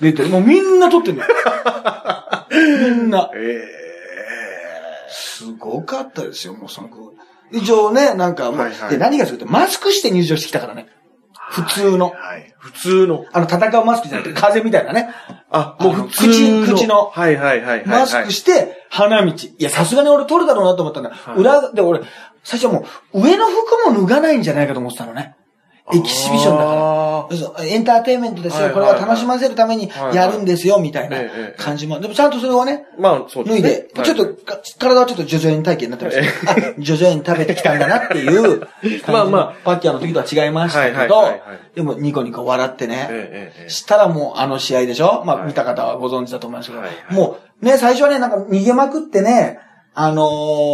[0.00, 1.34] 言って、もうみんな撮ってんだよ。
[2.50, 3.30] みんな。
[3.34, 3.78] え
[5.10, 7.14] すごかったですよ、もうその子。
[7.52, 10.88] 一応ね、なんかもう、はいはいで、何がするって、マスクして入場してきたからね。
[11.50, 12.10] 普通の。
[12.10, 12.54] はい。
[12.58, 13.24] 普通の。
[13.32, 15.14] あの、戦うマスクじゃなくて、風邪みたいなね。
[15.50, 17.86] あ、もう普通の口口のはいはいはいはい。
[17.86, 19.32] マスクして、花道。
[19.32, 21.10] いや、さすがに俺撮るだろうなと思ったんだ。
[21.10, 22.00] い裏で俺、
[22.44, 25.36] 最初はもう、上の服も脱がないんじゃないかと思ってたのね。
[25.94, 27.64] エキシビションだから。
[27.64, 28.64] エンターテインメントですよ。
[28.64, 31.98] はいこれは楽しませるためにはいやるんですよ、みたいなええ感じも。
[32.00, 33.26] でもちゃんとそれをね、まあ。
[33.44, 34.06] 脱いで、はい。
[34.06, 36.18] ちょっと、か体はちょっと叙々苑体型になってます。
[36.18, 38.68] けど、あ、叙々苑食べてきたんだなっていう
[39.10, 39.54] まあまあ。
[39.64, 41.28] パッキャーの時とは違いましたけど。
[41.74, 45.22] でもニコニコ笑ってね、したらもうあの試合でしょ？
[45.24, 45.46] まあはい。
[45.46, 49.60] 見た方はご存知だと思いますけど、もうね、最初はね、なんか逃げまくってね、
[50.00, 50.22] あの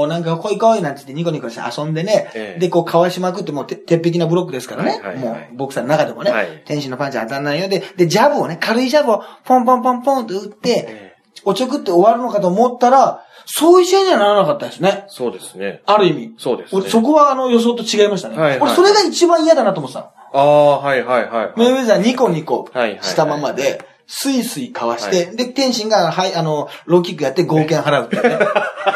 [0.05, 15.05] ー、なんか来い来いなんて言ってニコニコして遊んでね、ええで、こうかわしまくってもうて鉄壁なブロックですからね、はいはいはいもうボクサーの中でもね、はい天使のパンチ当たんないようで、で、ジャブをね、軽いジャブをポンポンポンポンと打って、えおちょくって終わるのかと思ったら、そういう試合にはならなかったですね。
[15.09, 15.83] そうですね。
[15.87, 16.35] ある意味。
[16.39, 16.83] そうですね。
[16.83, 18.37] 俺、そこはあの予想と違いましたね。
[18.37, 20.07] はいはい俺、それが一番嫌だなと思ってたの。
[20.35, 21.59] ああ、はいはいはい。
[21.59, 28.39] メイウェザーニコニコはいはいはいしたままで、スイスイかわして、で、天心が、はい、あの、ローキックやって5億円払うってね。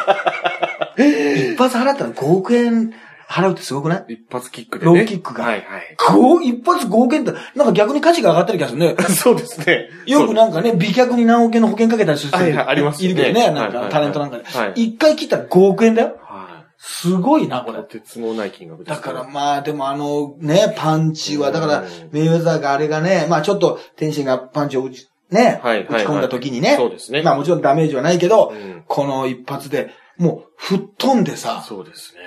[0.98, 2.92] 一発払ったら5億円
[3.28, 4.14] 払うってすごくない？
[4.14, 4.92] 一発キックでね。
[4.92, 5.96] ローキックがはいはい。
[5.98, 8.96] こう一発5億円って、なんか逆に価値が上がってる気がするね。
[9.14, 9.90] そうですね。
[10.06, 14.72] よくなんかね、美脚に何億円の保険かけたりする人はいはいありますいねるけどね、なんかタレントなんかではい。
[14.76, 16.16] 一回切ったら5億円だよ。
[16.22, 17.74] はすごいな、こい。
[17.74, 17.88] れと。
[17.88, 18.96] てつもない金額ですね。
[18.96, 32.20] だからまあ、でもあのね、パンチは、だからうん、メイウェザーがあれがね、まあちょっと天心がパンチを打ち、ね、はいはいはい打ち込んだ時にね、そうですねまあもちろんダメージはないけど、うんこの一発で、もう吹っ飛んでさ、そうですね。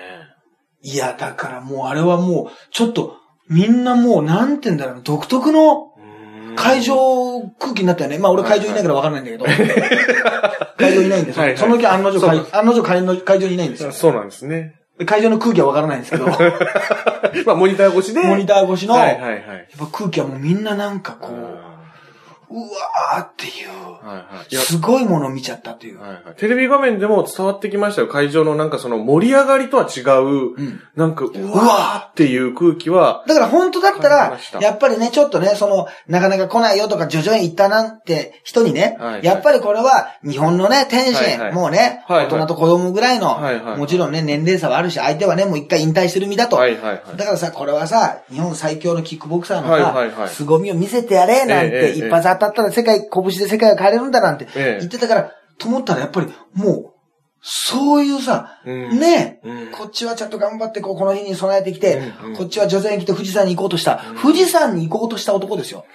[0.83, 3.17] いや、だからもうあれはもう、ちょっと、
[3.49, 5.91] みんなもう、なんて言うんだろう、独特の
[6.55, 8.17] 会場空気になったよね。
[8.17, 9.45] まあ俺会場いないから分かんないんだけど。
[10.77, 11.41] 会場いないんですよ。
[11.41, 12.73] はいはいその時案の定案の
[13.15, 13.91] 定会場にいないんですよ。
[13.91, 14.75] そうなんですね。
[15.05, 16.27] 会場の空気は分からないんですけど、
[17.45, 18.21] まあ、モニター越しで。
[18.21, 19.41] モニター越しの、はいやはいはい。
[19.41, 21.70] っぱ空気はもうみんななんかこうん
[22.51, 24.55] う、うわーっていう、はいはい。
[24.55, 25.99] すごいものを見ちゃったっていう。
[25.99, 26.21] はいはい。
[26.37, 28.07] テレビ画面でも伝わってきましたよ。
[28.07, 46.55] 会場のなんかその盛り上がりとは違う、んなんか、うわーっていう空気は、だから本当だったらやっぱりね、ちょっとね、その、なかなか来ないよとか、徐々に行ったなんて人にね、はいはいやっぱりこれは、日本のね、天心、はいはいもうね、はいはい大人と子供ぐらいの、はいはいもちろんね、年齢差はあるし、相手はね、もう一回引退してる身だと。
[46.55, 47.17] はいはいはい。
[47.17, 54.77] だからさ、これはさ、日本最強のキックボクサーのさ、はいはいはい凄みを見せてやれ、なんて、一発当たったら世界、拳で世界を変えれるんだなんてええ。
[54.79, 56.91] 言ってたから、と思ったらやっぱり、もう、
[57.43, 58.99] そういうさ、うん。
[58.99, 59.71] ね、うん。
[59.71, 62.35] こっちはちゃんと頑張ってこう、この日に備えてきて、うんうん。
[62.35, 65.85] こっちは女性に来て富士山に行こうとした、富士山に行こうとした男ですよ。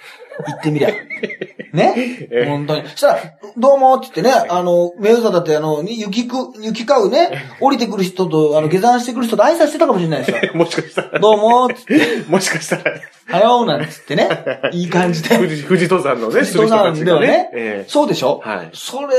[0.45, 0.89] 言ってみりゃ。
[1.77, 1.93] ね？
[2.31, 2.45] ええ。
[2.49, 2.87] 本当に。
[2.89, 3.19] そしたら、
[3.57, 10.37] どうもって言ってね、あの、メウザだってあの、雪く、雪かうね、降りてくる人と、あの、下山してくる人と挨拶してたかもしれないですよ。
[10.57, 11.75] もしかしたら、どうもって
[12.27, 12.83] もしかしたら、
[13.29, 14.27] はようなんつってね、
[14.73, 15.37] いい感じで。
[15.37, 17.49] 富士、富士登山のね、する人なん人たちがだよね。
[17.53, 17.89] ええ。
[17.89, 18.41] そうでしょ？
[18.43, 18.69] はい。
[18.73, 19.15] それ、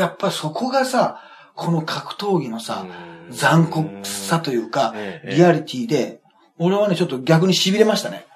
[0.00, 1.20] やっぱそこがさ、
[1.54, 2.86] この格闘技のさ、
[3.28, 3.34] うん。
[3.36, 5.34] 残酷さというかえ、え。
[5.36, 6.20] リアリティで、
[6.58, 8.26] 俺はね、ちょっと逆に痺れましたね。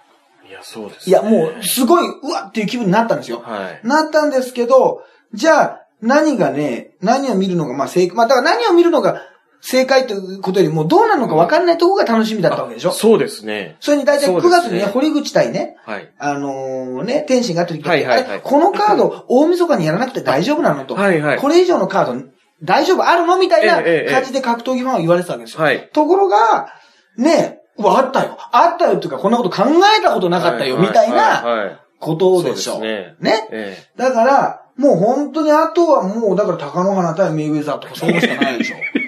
[0.57, 3.43] いや、そうです、いや、もう、すごい、うわっていう気分になったんですよ。
[3.45, 3.87] はい。
[3.87, 5.03] なったんですけど、
[5.35, 9.23] じゃあ、何がね、何を見るのが、まあ正解、まあだから何を見るのが
[9.61, 12.93] 正解ということよりも、どうなるのか分かんないところが楽しみだったわけでしょ？
[12.93, 13.77] そうですね。
[13.81, 16.13] それに大体9そうですね月にね、堀口対ね、はい。
[16.19, 20.95] あのね、天心があった時って、はいはいはいこのカード、大晦日にやらなくて大丈夫なのと。
[20.95, 22.27] はいはいこれ以上のカード、
[22.63, 23.39] 大丈夫あるの？
[23.39, 25.63] みたいなええええ感じで格闘技ファンは言われてたわけですよ。
[25.63, 25.91] はい。
[25.93, 26.69] ところが、
[27.17, 28.39] ね、うわ、あったよ。
[28.53, 29.65] あったよっていうか、こんなこと考
[29.99, 31.79] えたことなかったよ、みたいな。
[31.99, 32.81] ことでしょ。
[32.81, 33.17] ね。
[33.51, 38.77] えだから、もう本当にあとはもう、だから高野花対メイウェザーとかそうしかないでしょ。
[38.77, 39.07] え。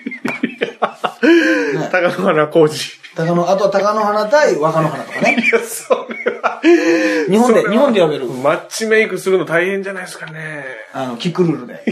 [1.79, 2.99] ね、高野花工事。
[3.15, 5.37] 高野、あとは高野花対若野花とかね。
[5.39, 6.61] いや、それは。
[7.29, 10.65] 日本で日本で呼べるマッチメイクするの大変じゃないですかね。
[10.93, 11.85] あの、キックルールで。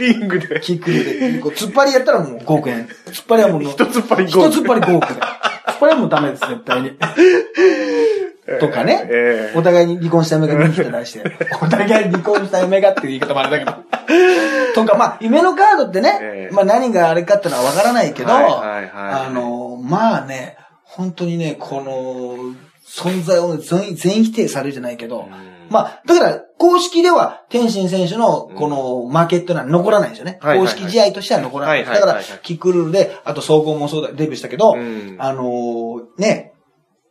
[0.00, 0.60] リングで。
[0.60, 1.38] キックで。
[1.38, 2.88] こう突っ張りやったらもう5億円。
[3.06, 5.14] 突っ張りはもう、一つっぱり一突っ張り5億で。
[5.14, 6.96] 突っ張りはもうダメです、絶対に。
[8.58, 9.06] とかね。
[9.08, 11.22] ええお互いに離婚した嫁が見に来て出して。
[11.62, 13.72] お互いに離婚した嫁がっていう言い方もあれだけど。
[14.74, 22.54] とか、まあ、夢のカードってね、ええまあ何があれかってのはわからないけど、はいはいはいあの、まあね、本当にね、この、
[22.86, 25.28] 存在を全全否定されるじゃないけど、
[25.70, 30.38] まあ、だから、公式では、天心選手の、この、負けっていうのは残らないんですよね。
[30.42, 31.84] 公式試合としては残らない。
[31.84, 36.52] だから、キックルールで、あと、総合もそうだ、デビューしたけど、うんあのーね、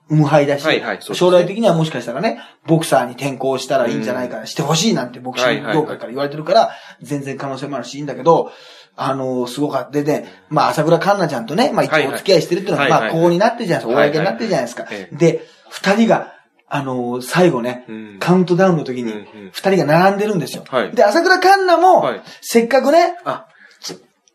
[0.10, 8.52] 無敗だし、はいはいそうですね将来的にはもしかしたらね、ボクサーに転向したらいいんじゃないかな、してほしいなんてボクシング業界から言われてるから、全然可能性もあるし、いいんだけど、
[8.95, 9.91] あのーすごかった。
[9.91, 14.02] でね、まあ、朝倉環奈ちゃんとね、まあ一応お付き合いしてるっていうのは、はいはいまあ、こうになってるじゃないですか。
[14.02, 15.10] 公になってるじゃないですかえ。
[15.12, 16.34] えで、二人が、
[16.69, 18.17] あのー最後ね、うん。
[18.19, 19.13] カウントダウンの時に
[19.51, 20.63] 二人が並んでるんですよ。
[20.67, 20.91] はい。
[20.91, 22.21] で、朝倉環奈も、はい。
[22.41, 23.47] せっかくね、あ、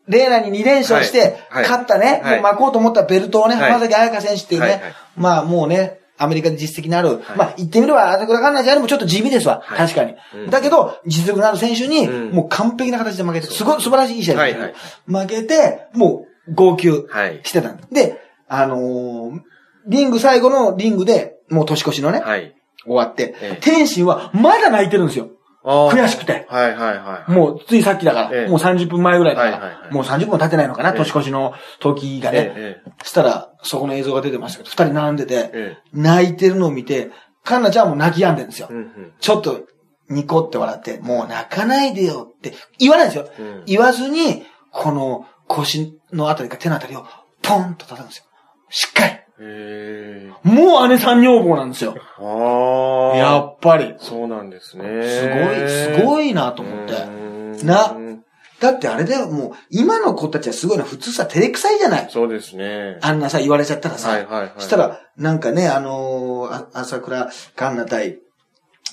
[0.07, 2.35] レーナに2連勝して、勝ったね、はい。
[2.35, 3.71] もう巻こうと思ったベルトをね、はい。
[3.71, 4.81] 浜崎彩香選手っていうね、
[5.15, 7.37] まあもうね、アメリカで実績のある、はい。
[7.37, 9.77] まあ言ってみれば、朝倉環奈ちゃんよりもちょっと地味ですわ、はい。
[9.77, 10.49] 確かに、うん。
[10.49, 12.31] だけど、実力のある選手に、うん。
[12.31, 14.73] もう完璧な形で負けて、すごい素晴らしい試合だったはい
[15.07, 17.39] 負けて、もう号泣はい。
[17.43, 19.39] してたんで、あのー
[19.87, 22.55] リング最後のリングで、もう年越しのね、はい。
[22.83, 25.29] 終わって、ええ天心はまだ泣いてるんですよ。
[25.65, 26.45] 悔しくて。
[26.47, 27.31] はいはいはい。
[27.31, 32.53] もう、ついさっきだから、ええもう30分前ぐらいだから、はいはいはいもう30分経ってないのかな、ええ年越しの時がね。
[32.55, 37.09] ええしたら、そこの映像が出てましたけど、二人並んでて、え泣いてるのを見て、
[37.43, 38.67] カンナちゃんも泣き止んでるんですよ。
[38.69, 38.73] え。
[38.73, 39.13] うんうん。
[39.19, 39.61] ちょっと、
[40.09, 43.29] ニコって笑って、もう泣かないでよって言わないんですよ。
[43.39, 47.05] うん言わずに、この腰のあたりか手のあたりを
[47.41, 48.25] ポンと叩くんですよ。
[48.69, 49.24] しっかり。
[49.37, 51.95] もう姉さん女房なんですよ。
[52.19, 53.17] ああ。
[53.17, 53.95] やっぱり。
[53.97, 54.83] そうなんですね。
[55.03, 55.69] すごい、
[55.99, 57.65] すごいなと思って。
[57.65, 57.95] な
[58.59, 62.97] だってあれだよ、もう、今の子たちはすごいな、普通さ、照れくさいじゃないそうですね。
[63.01, 64.09] あんなさ、言われちゃったらさ。
[64.09, 64.61] はいはいはい。
[64.61, 68.19] したら、なんかね、あのーあ朝倉環奈対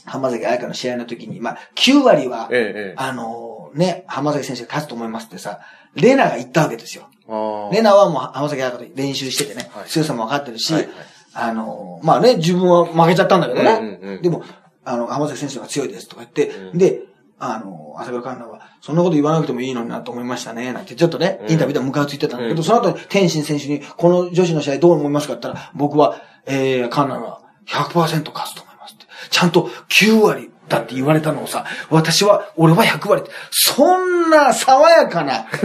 [0.04, 2.94] 浜崎彩香の試合の時に、まあ、9割は、ええ、ええ。
[2.96, 5.60] あのーね、浜崎選手が勝つと思いますってさ、
[5.94, 7.08] レナが言ったわけですよ。
[7.72, 9.88] レナはもう浜崎彩香と練習しててね、はい。
[9.88, 10.92] 強さも分かってるし、はいはい。
[11.34, 13.70] あのーまあね、自分は負けちゃったんだけどね。
[13.72, 14.22] うんうんうん。
[14.22, 14.44] でも、
[14.84, 16.78] あの、浜崎選手が強いですとか言って、うん。
[16.78, 17.02] で、
[17.38, 21.52] あの、朝倉環奈は、そんなこと言わなくてもいいのになと思いましたね、なんて、ちょっとね、うん。
[21.52, 22.64] インタビューでムカついてたんだけど、うん。
[22.64, 29.06] その後に天心選手に、この女子の試合どう思いますかって言ったら、僕は、えー、環奈が100%勝つと思いますって。
[29.30, 35.46] ちゃんと9割だって言われたのをさ、私は、俺は100割って、そんな爽やかな、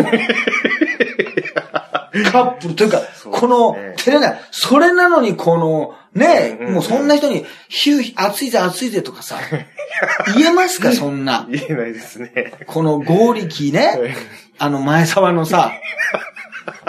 [2.31, 4.41] カップルというか、この、照れない。
[4.51, 9.37] それなのに、この、ね、もうそんな人に、ヒュー、熱いぜ、熱いぜとかさ、
[10.35, 11.47] 言えますか、そんな。
[11.49, 12.53] 言えないですね。
[12.65, 14.15] このゴーリキーね、
[14.57, 15.71] あの前沢のさ、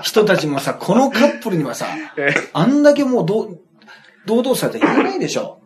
[0.03, 3.61] 人たちもさ、このカップルにはさ、えあんだけもうどう、
[4.27, 5.61] 堂々とされて言えないでしょ。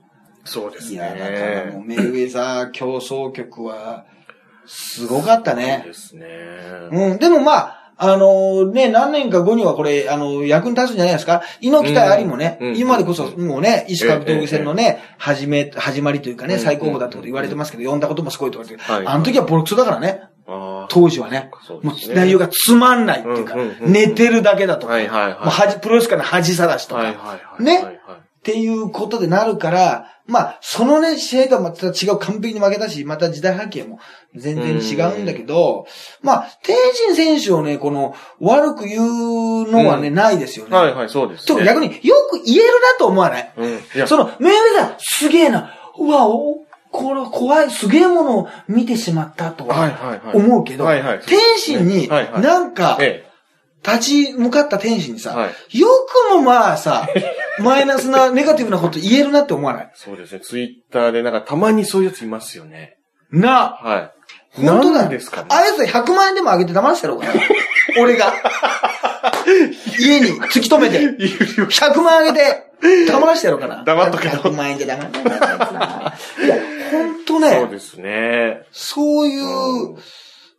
[0.45, 1.97] そうですいや、だからもうね。
[1.97, 4.05] メイウェザー競争曲は、
[4.67, 5.83] すごかったそうね。
[5.87, 6.27] ですね。
[6.93, 11.43] うん、でもまあ、あのね、何年か後にはこれ、あの、役に立つんじゃないですか？
[11.61, 19.07] 猪木対有もね、うんうん今でこそもうね、石川闘技戦のね、始め、始まりというかね、うん最高峰だってこと言われてますけど、呼んだこともすごいとかって、はい。
[19.07, 20.87] あの時はボロクソだからね、ああ。
[20.89, 21.51] 当時はね。
[21.83, 23.93] もそう内容がつまんないっていうか、うんうんうん。
[23.93, 25.33] 寝てるだけだとか、はいはいはい。
[25.35, 27.63] もう恥プロレスからの恥さらしとか、はいはいはい。
[27.63, 28.01] ね？
[28.43, 34.01] っていうことでなるから、まあ、そのね、試合とはまた違う完璧に負けたし、また時代背景も
[34.35, 35.87] 全然違うんだけど、
[36.23, 40.77] まあ、天心選手をね、この、悪く言うのはね、うんないですよね。
[40.77, 41.59] はいはい、そうですね。
[41.59, 43.53] と逆によく言えるなと思わない？
[43.57, 43.71] うん。
[43.75, 45.73] いや、その、メイウェザー、すげえな。
[45.99, 50.37] うわ、お、これ怖い、すげえものを見てしまったとはいははいはい。
[50.37, 53.25] 思うけど、はいはい天心に、はいはいなんか、え
[53.85, 55.87] 立ち向かった天使にさ、はよ
[56.31, 57.09] くもまあさ、
[57.61, 59.89] マイナスな、ネガティブなこと言えるなって思わない？
[59.93, 59.97] え。
[59.97, 60.41] そうですね。
[60.41, 62.97] ツイッターでなんかたまにそういうやついますよね。
[63.31, 64.11] な、はい。
[64.63, 65.43] 本当なんですか？
[65.43, 65.47] ね？
[65.51, 67.33] あいつ100万円でもあげて騙してやろうかな？
[68.01, 68.33] 俺が。
[69.99, 71.09] 家に突き止めて、有
[71.59, 72.71] 料100万あげて、
[73.09, 73.83] 騙らしてやろうかな。
[73.85, 76.15] 黙っとけと100万円で騙らないな。
[76.45, 76.57] いや、
[76.91, 78.63] ほんとそうね、ですね。
[78.73, 79.97] そういう、うん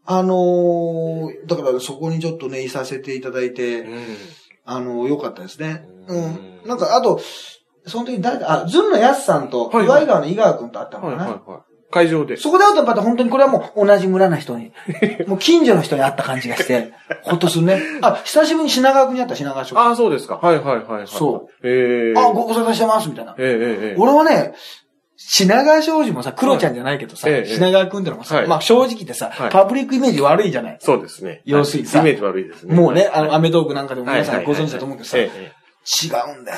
[0.05, 4.05] あのーだからそこにちょっとね、いさせていただいて、うん。
[4.65, 5.85] あの、良かったですね。
[6.07, 6.61] ううんん。
[6.65, 7.19] なんか、あと、
[7.85, 11.31] その時誰だ、あ、ずんのやすさんと、はいはい岩井川の井川くんと会ったのはいかな。
[11.31, 11.61] はいはい。
[11.91, 12.37] 会場で。
[12.37, 14.71] そこで会うとまた本当にこれはもう同じ村の人に、
[15.27, 17.79] もう近所の人に会った感じがして、ほっとするね。
[18.01, 19.77] あ、久しぶりに品川区に会った品川署。
[19.77, 20.37] あ、ああ、そうですか。
[20.41, 21.07] はいはいはいはい。。
[21.07, 23.35] そうええご無沙汰してます、みたいな。
[23.37, 24.53] ええええええ俺はね、
[25.25, 30.77] 品川庄司もさ、黒ちゃんじゃないけどさ、はいええ品川くんってのもさ、はいまあ正直言ってさ、はいパブリックイメージ悪いじゃない？
[30.81, 31.41] そうですね。
[31.45, 32.75] 要するにさイメージ悪いですね。
[32.75, 35.29] もうね、あの、アメトークなんかでも皆さんご存知だと思うけどさ、違う
[36.41, 36.57] んだよ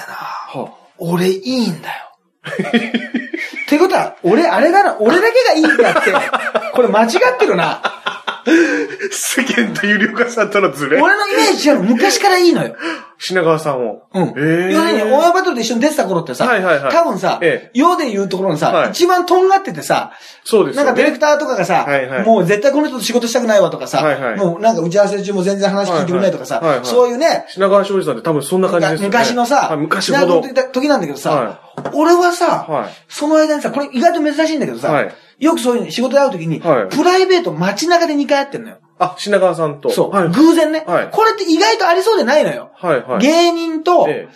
[0.56, 0.74] な。
[0.98, 1.94] 俺いいんだよ。
[2.46, 6.12] ってことは、俺、あれだな、俺だけがいいんだって、
[6.74, 7.82] これ間違ってるな。
[9.12, 11.02] 世間と有料化さんとのズレ？
[11.02, 12.76] 俺のイメージ違うの、昔からいいのよ。
[13.18, 14.04] 品川さんを。
[14.14, 14.24] うん。
[14.38, 20.12] ええ要するに、オンエアバトルで一緒に出てた頃ってさ、はいはいはい多分さ、ええ世で言うところのさ、はい一番とんがっててさ、
[20.44, 20.86] そうですよね。
[20.86, 29.18] なんかディレクターとかがさ、はいはいもう絶対この人と仕事したくないわとかさ、はいはいもうなんか打ち合わせ中も全然話聞いてくれないとかさ、はいはいそういうね、品川庄司さんって多分そんな感じですよね。
[29.18, 30.42] 昔のさ、はい昔ほど。
[30.42, 38.78] 時時なんだけどさ、は俺はさ、はいその間にさ、これ意外と珍しいんだけどさ、はいよくそういう仕事で会うときに、はいプライベート街中で2回会ってんのよ。
[39.00, 39.90] あ、品川さんと。
[39.90, 40.30] そう、はい。
[40.30, 42.72] 偶然ね、はいこれって意外とありそうでないのよ。
[42.76, 43.20] はいはい。
[43.20, 44.30] 芸人と、え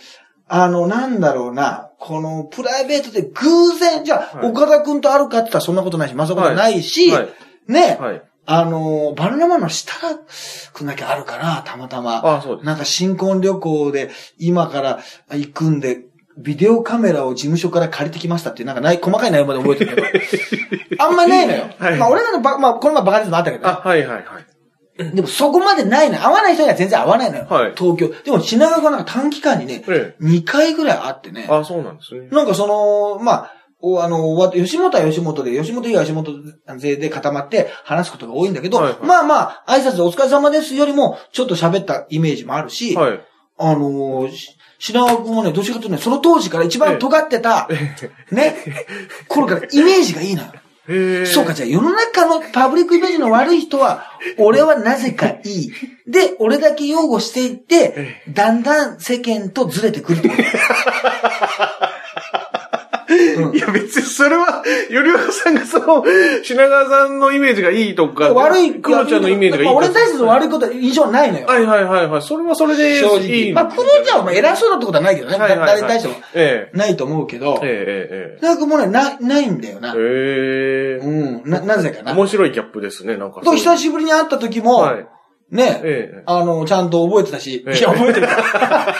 [0.48, 7.28] あの、なんだろうな、この、プライベートで偶然、じゃあ、はい岡田くんとあるかって言ったらそんなことないし、まさかないし、はい
[7.68, 10.24] ね、はいあの、バルナマンの設楽
[10.72, 12.38] くんだけあるかな、たまたま。
[12.38, 12.66] あそうです。
[12.66, 16.04] なんか新婚旅行で今から行くんで、
[16.38, 21.02] ビデオカメラを事務所から借りてきましたっていう、なんかない、細かい内容まで覚えてるけど。
[21.04, 21.70] あんまないのよ。
[21.78, 25.14] はいまあ俺らのば、まあこの前バカですもあったけどね、あ、はいはいはい。
[25.14, 26.24] でもそこまでないのよ。
[26.24, 27.46] 合わない人には全然合わないのよ。
[27.48, 28.08] はい東京。
[28.24, 31.52] でも品川がなんか短期間にね、え2回ぐらいあってねえ。。
[31.52, 32.28] あ、そうなんですね。
[32.30, 33.52] なんかその、まあ、
[33.82, 43.20] おあの、わ吉本は吉本で、吉本以外は吉本勢で固まって話すことが多いんだけど、はいはいまあまあ、挨拶でお疲れ様ですよりも、ちょっと喋ったイメージもあるし、はい。
[43.56, 47.68] あのー、し品川君もね、どっちかというとね、その当時から一番尖ってた、
[48.32, 48.56] ね、
[49.28, 50.52] 頃からイメージがいいのよ。
[51.26, 54.06] そうか、じゃあ世の中のパブリックイメージの悪い人は、
[54.38, 55.72] 俺はなぜかいい。
[56.06, 60.22] で、俺だけ擁護していって、だんだん世間とずれてくる
[63.54, 66.04] いや別にそれは、よりおさんがその、
[66.42, 69.70] 品川さんのイメージがいいとか、悪い、クロちゃんのイメージがいいとか。
[69.70, 71.46] まあ俺に対し悪いことは印象ないのよ。
[71.46, 72.22] はいはいはいはい。
[72.22, 73.26] それはそれで、正直。
[73.26, 75.38] いいまあ、クロちゃんはまあ偉そうだってことはないけどね。
[75.38, 76.14] はいはいはい誰に対しても。
[76.34, 79.94] えないと思うけどえ。、ええ、なんかもうね、な、ないんだよな。
[79.96, 80.00] ええ。
[80.00, 81.06] へえ。
[81.06, 81.50] うん。
[81.50, 82.12] な、なぜかな。
[82.14, 83.40] 面白いギャップですね、なんか。
[83.42, 85.06] と、久しぶりに会った時も、はい。
[85.50, 86.22] ね、ええ。
[86.26, 88.94] あの、ちゃんと覚えてたし、ええいや、覚えてるから。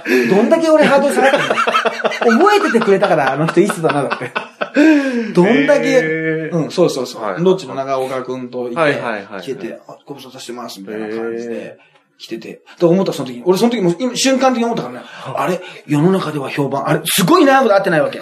[0.34, 1.54] どんだけ俺ハードル下がってんの？
[2.02, 4.32] 覚えててくれたから、あの人いい人だな、だって。
[5.32, 7.22] どんだけ、ええうん、そうそうそう。
[7.22, 11.78] はいどっちの長岡くんといて、はいはいはい来てて、あ、ご無沙汰してます、みたいな感じえで、
[12.18, 12.62] 来てて。
[12.78, 13.42] と思った、その時に。
[13.44, 18.20] 俺その時も、今瞬間的に思ったからね、あれ、世の中では評判、あれ、すごい長く会ってないわけ。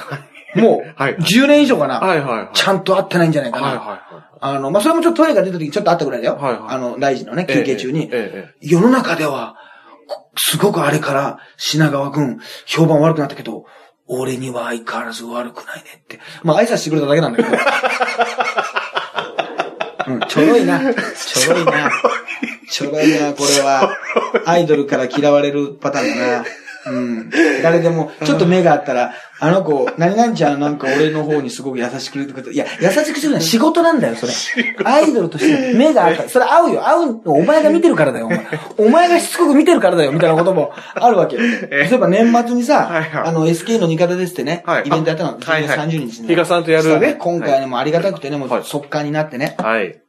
[0.59, 2.01] もう、はい10年以上かな。
[2.01, 2.49] はいはいはい。
[2.55, 3.66] ちゃんと会ってないんじゃないかな。
[3.66, 4.01] はいはいはい。
[4.41, 6.37] あの、まあ、それもちょっとトイレが出た時にちょっと会ったぐらいだよ。
[6.37, 8.05] はいはいあの、大臣のね、休憩中に。
[8.05, 9.68] ええええ世の中では、こ
[10.39, 13.66] すごくあれから、品川くん、評判悪くなったけど、
[14.07, 16.20] 俺には相変わらず悪くないねって。
[16.43, 17.49] まあ、挨拶してくれただけなんだけど。
[20.09, 20.80] うん、ちょろいな。
[20.80, 21.91] ちょろいな。
[22.70, 23.95] ちょろいな、これは。
[24.47, 26.45] アイドルから嫌われるパターンだな。
[26.91, 27.30] うん。
[27.62, 34.32] 誰でも、ちょっと目があったら、あの子、何々ちゃんなんか俺の方にすごく優しく言ってくれて、いや、優しくするのは仕事なんだよ、それ。
[34.84, 36.24] アイドルとして目があった。
[36.24, 37.32] ら、それ合うよ、合うの。
[37.34, 38.47] お前が見てるからだよ、お前。
[38.78, 41.36] お前がしつこく見てるからだよ、みたいなこともあるわけ。
[41.36, 42.91] 例えば年末にさ、
[43.24, 44.86] あの、SK の味方ですってね、はい。
[44.86, 45.78] イベントやったの、あはいはい。
[45.78, 47.14] 10月30日に、比嘉さんとやるね。
[47.18, 48.64] 今回ね、もうありがたくてね、もうはい。
[48.64, 50.01] 速乾になってね、はい。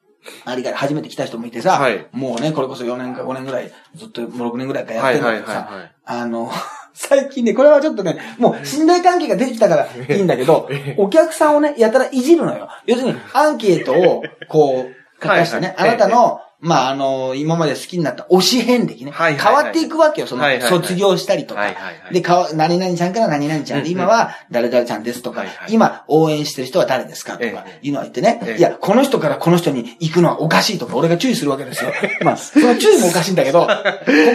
[0.46, 2.08] ありが初めて来た人もいてさ、はい。
[2.12, 6.52] もうね、これこそ4年か5年ぐらい、ずっともう6年ぐらいかやってるんだけどさ、あの、
[6.94, 12.68] 最近ね、これはちょっとね、もう信頼関係が出てきたからいいんだけど、 お客さんをね、やたらいじるのよ。
[12.86, 15.98] 要するに、アンケートを、こう、書かしてね、はいはい。
[15.98, 19.56] あなたの、まあ、あの、今まで好きになった推し遍歴ね、はいはいはい。
[19.56, 21.62] 変わっていくわけよ、その、卒業したりとか。
[21.62, 22.14] はいはいはい。
[22.14, 25.74] で、かわ、何々ちゃんから何々ちゃんで、今は誰々ちゃんですとか、はいはい。
[25.74, 28.58] 今応援してる人は誰ですかとかええ、いうのは言ってね、ええ。
[28.58, 31.94] いや、この人からこの人に行くのはおかしいとか、俺が注意するわけですよ。
[32.24, 33.68] まあ、その注意もおかしいんだけど、 こ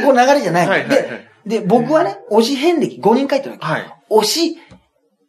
[0.07, 0.67] こ流れじゃない。
[0.67, 0.99] のはいはいはい。
[1.47, 3.67] で、で、僕はね、推し遍歴5人書いてるわけ。
[3.67, 3.95] はい。
[4.11, 4.59] 推し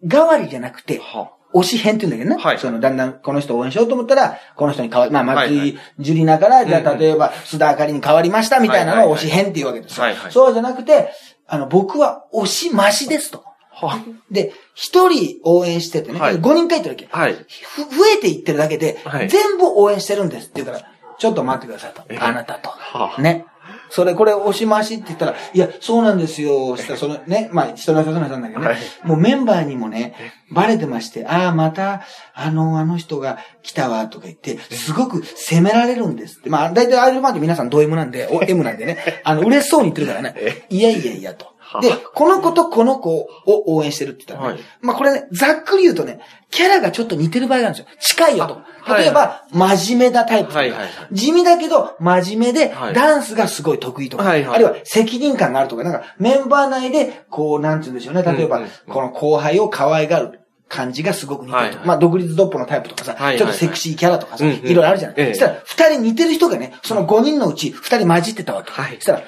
[0.06, 2.44] 代わりじゃなくて、は推し編って言うんだけどね。
[2.44, 10.04] はいその、だんだんこの人を応援しようと思ったら、この人に変わり、まあ、松井樹里奈から、じゃあ、例えば、須田あかりに変わりましたみたいなのを推し編っていうわけですよ。
[10.04, 11.10] はいはいそうじゃなくて、
[11.48, 13.44] あの、僕は推し増しですと。
[13.72, 14.00] は
[14.32, 17.08] で、一人応援しててね、はい5人書いてるわけ？
[17.12, 17.34] はい。
[17.34, 22.18] ふ増えていってるだけで、はい全部応援してるんですって言うから、ちょっと待ってくださいとえ？
[22.18, 22.70] あなたと。
[22.70, 23.46] はあね。
[23.90, 26.78] それ、これ、押し回しって言ったら、いや、そうなんですよ。
[26.78, 28.78] したら、 そのね、まあ、人の人の人なんだけどね、はい。
[29.04, 30.16] もうメンバーにもね、
[30.52, 32.02] バレてまして、ああ、また、
[32.34, 36.50] あの、あの人が来たわ、とか言って、すごく責められるんですって。
[36.50, 41.55] まあ、大体アイドルファンって皆さんド M なんで、お M なんでね、 あの、嬉しそうに言ってるからね、いやいやいやと。
[41.82, 44.64] で、この子とこの子を応援してるって言ったらね、はい。
[44.82, 46.20] まあこれね、ざっくり言うとね、
[46.52, 47.98] キャラがちょっと似てる場合があるんですよ。
[48.00, 48.54] 近いよと。
[48.56, 50.90] はい例えば、真面目なタイプとか、はいはいはい。
[51.12, 52.94] 地味だけど真面目で、はい。
[52.94, 54.56] ダンスがすごい得意とか、はいはい。
[54.56, 58.22] あるいは責任感があるとか、なんかメンバー内で、こう、なんて言うんでしょうね。
[58.22, 60.42] 例えば、この後輩を可愛がる。
[60.68, 61.68] 感じがすごく似てるとか。
[61.68, 61.88] はいはい。
[61.88, 63.38] まあ、独立ドッポのタイプとかさ、はいはいはい。
[63.38, 65.16] ちょっとセクシーキャラとかさ、いろいろあるじゃない。
[65.18, 65.34] ええ。
[65.34, 68.72] そしたら、二人似てる人がね、その5人のうち二人混じってたわけ。
[68.72, 68.96] はい。
[68.96, 69.24] そしたら、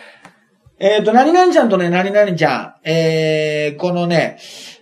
[0.79, 4.39] えっ、と、何々ちゃんとね、何々ちゃん、えー、このね、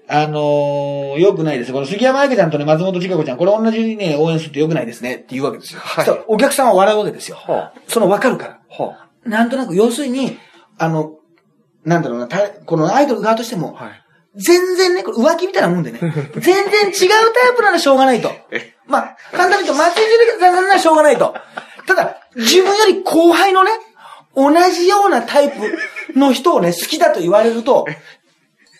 [0.07, 1.73] あのー、よくないです。
[1.73, 5.79] この杉山愛子ちゃんとね、松本千佳子ちゃん、これ同じにね、応援するとよくないですねって言うわけですよ。
[5.79, 7.37] はいお客さんは笑うわけですよ。
[7.37, 8.59] はそのわかるから。
[8.69, 10.37] はなんとなく、要するに、
[10.77, 11.17] あの、
[11.85, 14.01] なんだろうな、たこのアイドル側としても、はい。
[14.35, 15.99] 全然ね、これ浮気みたいなもんでね、
[16.35, 18.31] 全然違うタイプならしょうがないと。
[18.85, 21.33] まあ、簡単に言うと、松井樹里さんならしょうがないと。
[21.87, 23.71] ただ、自分より後輩のね、
[24.35, 27.85] 同じようなタイプの人をね、好きだと言われると、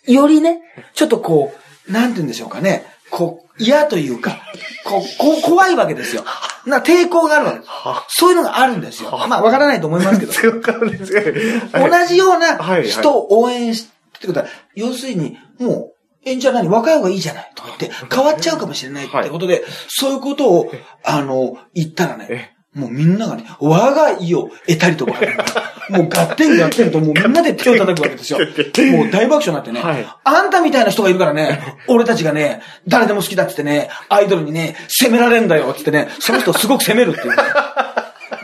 [0.06, 0.62] よりね、
[0.94, 1.54] ちょっとこ
[1.88, 4.42] う、なんて言うんでしょうかね、こう、嫌というか、
[4.84, 6.24] こう、こう怖いわけですよ。
[6.66, 7.72] な抵抗があるわけです。
[8.10, 9.12] そういうのがあるんですよ。
[9.30, 10.34] まあ、わからないと思いますけど。
[11.90, 13.88] 同じような人を応援し、
[14.18, 15.96] ってことは、要するに、もう、
[16.26, 16.68] え、じゃあ何？
[16.70, 20.72] 若い方がいいじゃないとか言って、変わっちゃうかもしれないってことで、そういうことを、
[21.04, 25.14] あの、言ったらね、もうみんながね、我が意を得たりとか、
[25.90, 28.40] もうガッテンガッテンともうみんなで手を叩くわけですよ。
[28.92, 37.38] もう大爆笑になってね、はいあんたみたいな人がいるからね、 俺たちがね、誰でも好きだってってね、アイドルにね、責められんだよってってね、その人をすごく責めるっていうね。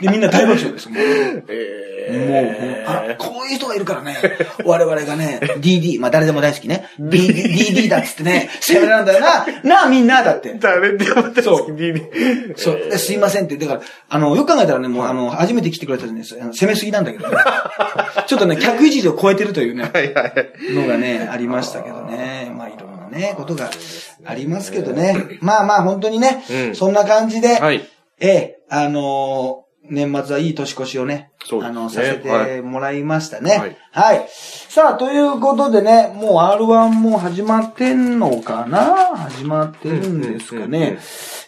[0.00, 0.88] で、みんな大爆笑です。
[0.88, 1.44] もう
[2.18, 4.16] もう、もうあ、こういう人がいるからね、
[4.64, 10.54] 我々がね、DD、まあ誰でも大好きね、DD、DD だっつってね、 責められるんだよな、 なあみんなだって。
[10.58, 12.56] 誰でも大好そうき DD。
[12.56, 12.76] そう。
[12.90, 13.56] ですいませんって。
[13.56, 17.36] だから、あの、よく考えたらね、もう、あの、初めて来てくれたんです攻めすぎなんだけどね。
[18.26, 20.74] ちょっとね、客一時を超えてるというね、はいはい。
[20.74, 22.52] のがね、ありましたけどね。
[22.56, 23.70] まあ、いろんなね、ことが
[24.24, 25.16] ありますけどね。
[25.40, 27.88] まあまあ、本当にね、うんそんな感じで、はい。
[28.20, 31.30] ええ、あのー年末はいい年越しをね、ね
[31.62, 33.58] あの、させはてもらいましたね。
[33.58, 34.28] はいはい。
[34.30, 39.16] さあ、ということでね、もう R1 も始まってんのかな？
[39.16, 40.98] 始まってるんですかうんうんうんね。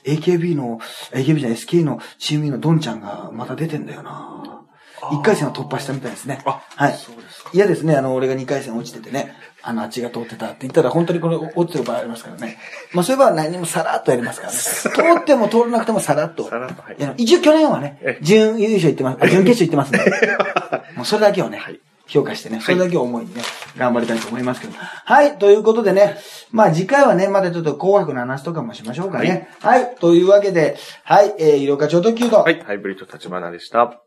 [0.05, 0.81] AKB の、
[1.13, 4.65] AKB じゃない SK のチームのドンちゃんがまた出てんだよな。
[5.11, 6.43] 1回戦を突破したみたいですね。
[6.45, 6.95] あはい。
[6.95, 9.35] そうですか嫌ですね、あの、俺が2回戦落ちててね、
[9.67, 12.59] あの、あっちが通ってたって言ったら、本当にこれ落ちてる場合ありますからね。
[12.93, 14.59] まあ、そういえば何もさらっとやりますからね。
[14.59, 16.49] 通っても通らなくてもさらっと。
[16.49, 20.29] さらっとはい一応去年はねえ、準優勝行ってます、あ準決勝行ってますんで。
[20.97, 21.61] もうそれだけをね、
[22.07, 23.43] 評価してね、それだけを思いにね、
[23.79, 24.75] 頑張りたいと思いますけど。
[24.77, 26.19] はい、ということでね、
[26.53, 29.49] まあ次回はね、まだちょっと紅白の話とかもしましょうかね。
[29.61, 32.39] はい、というわけで、はい、えー、色かちょうど9度。
[32.39, 32.61] はい。
[32.61, 34.04] ハイブリッド立花でした。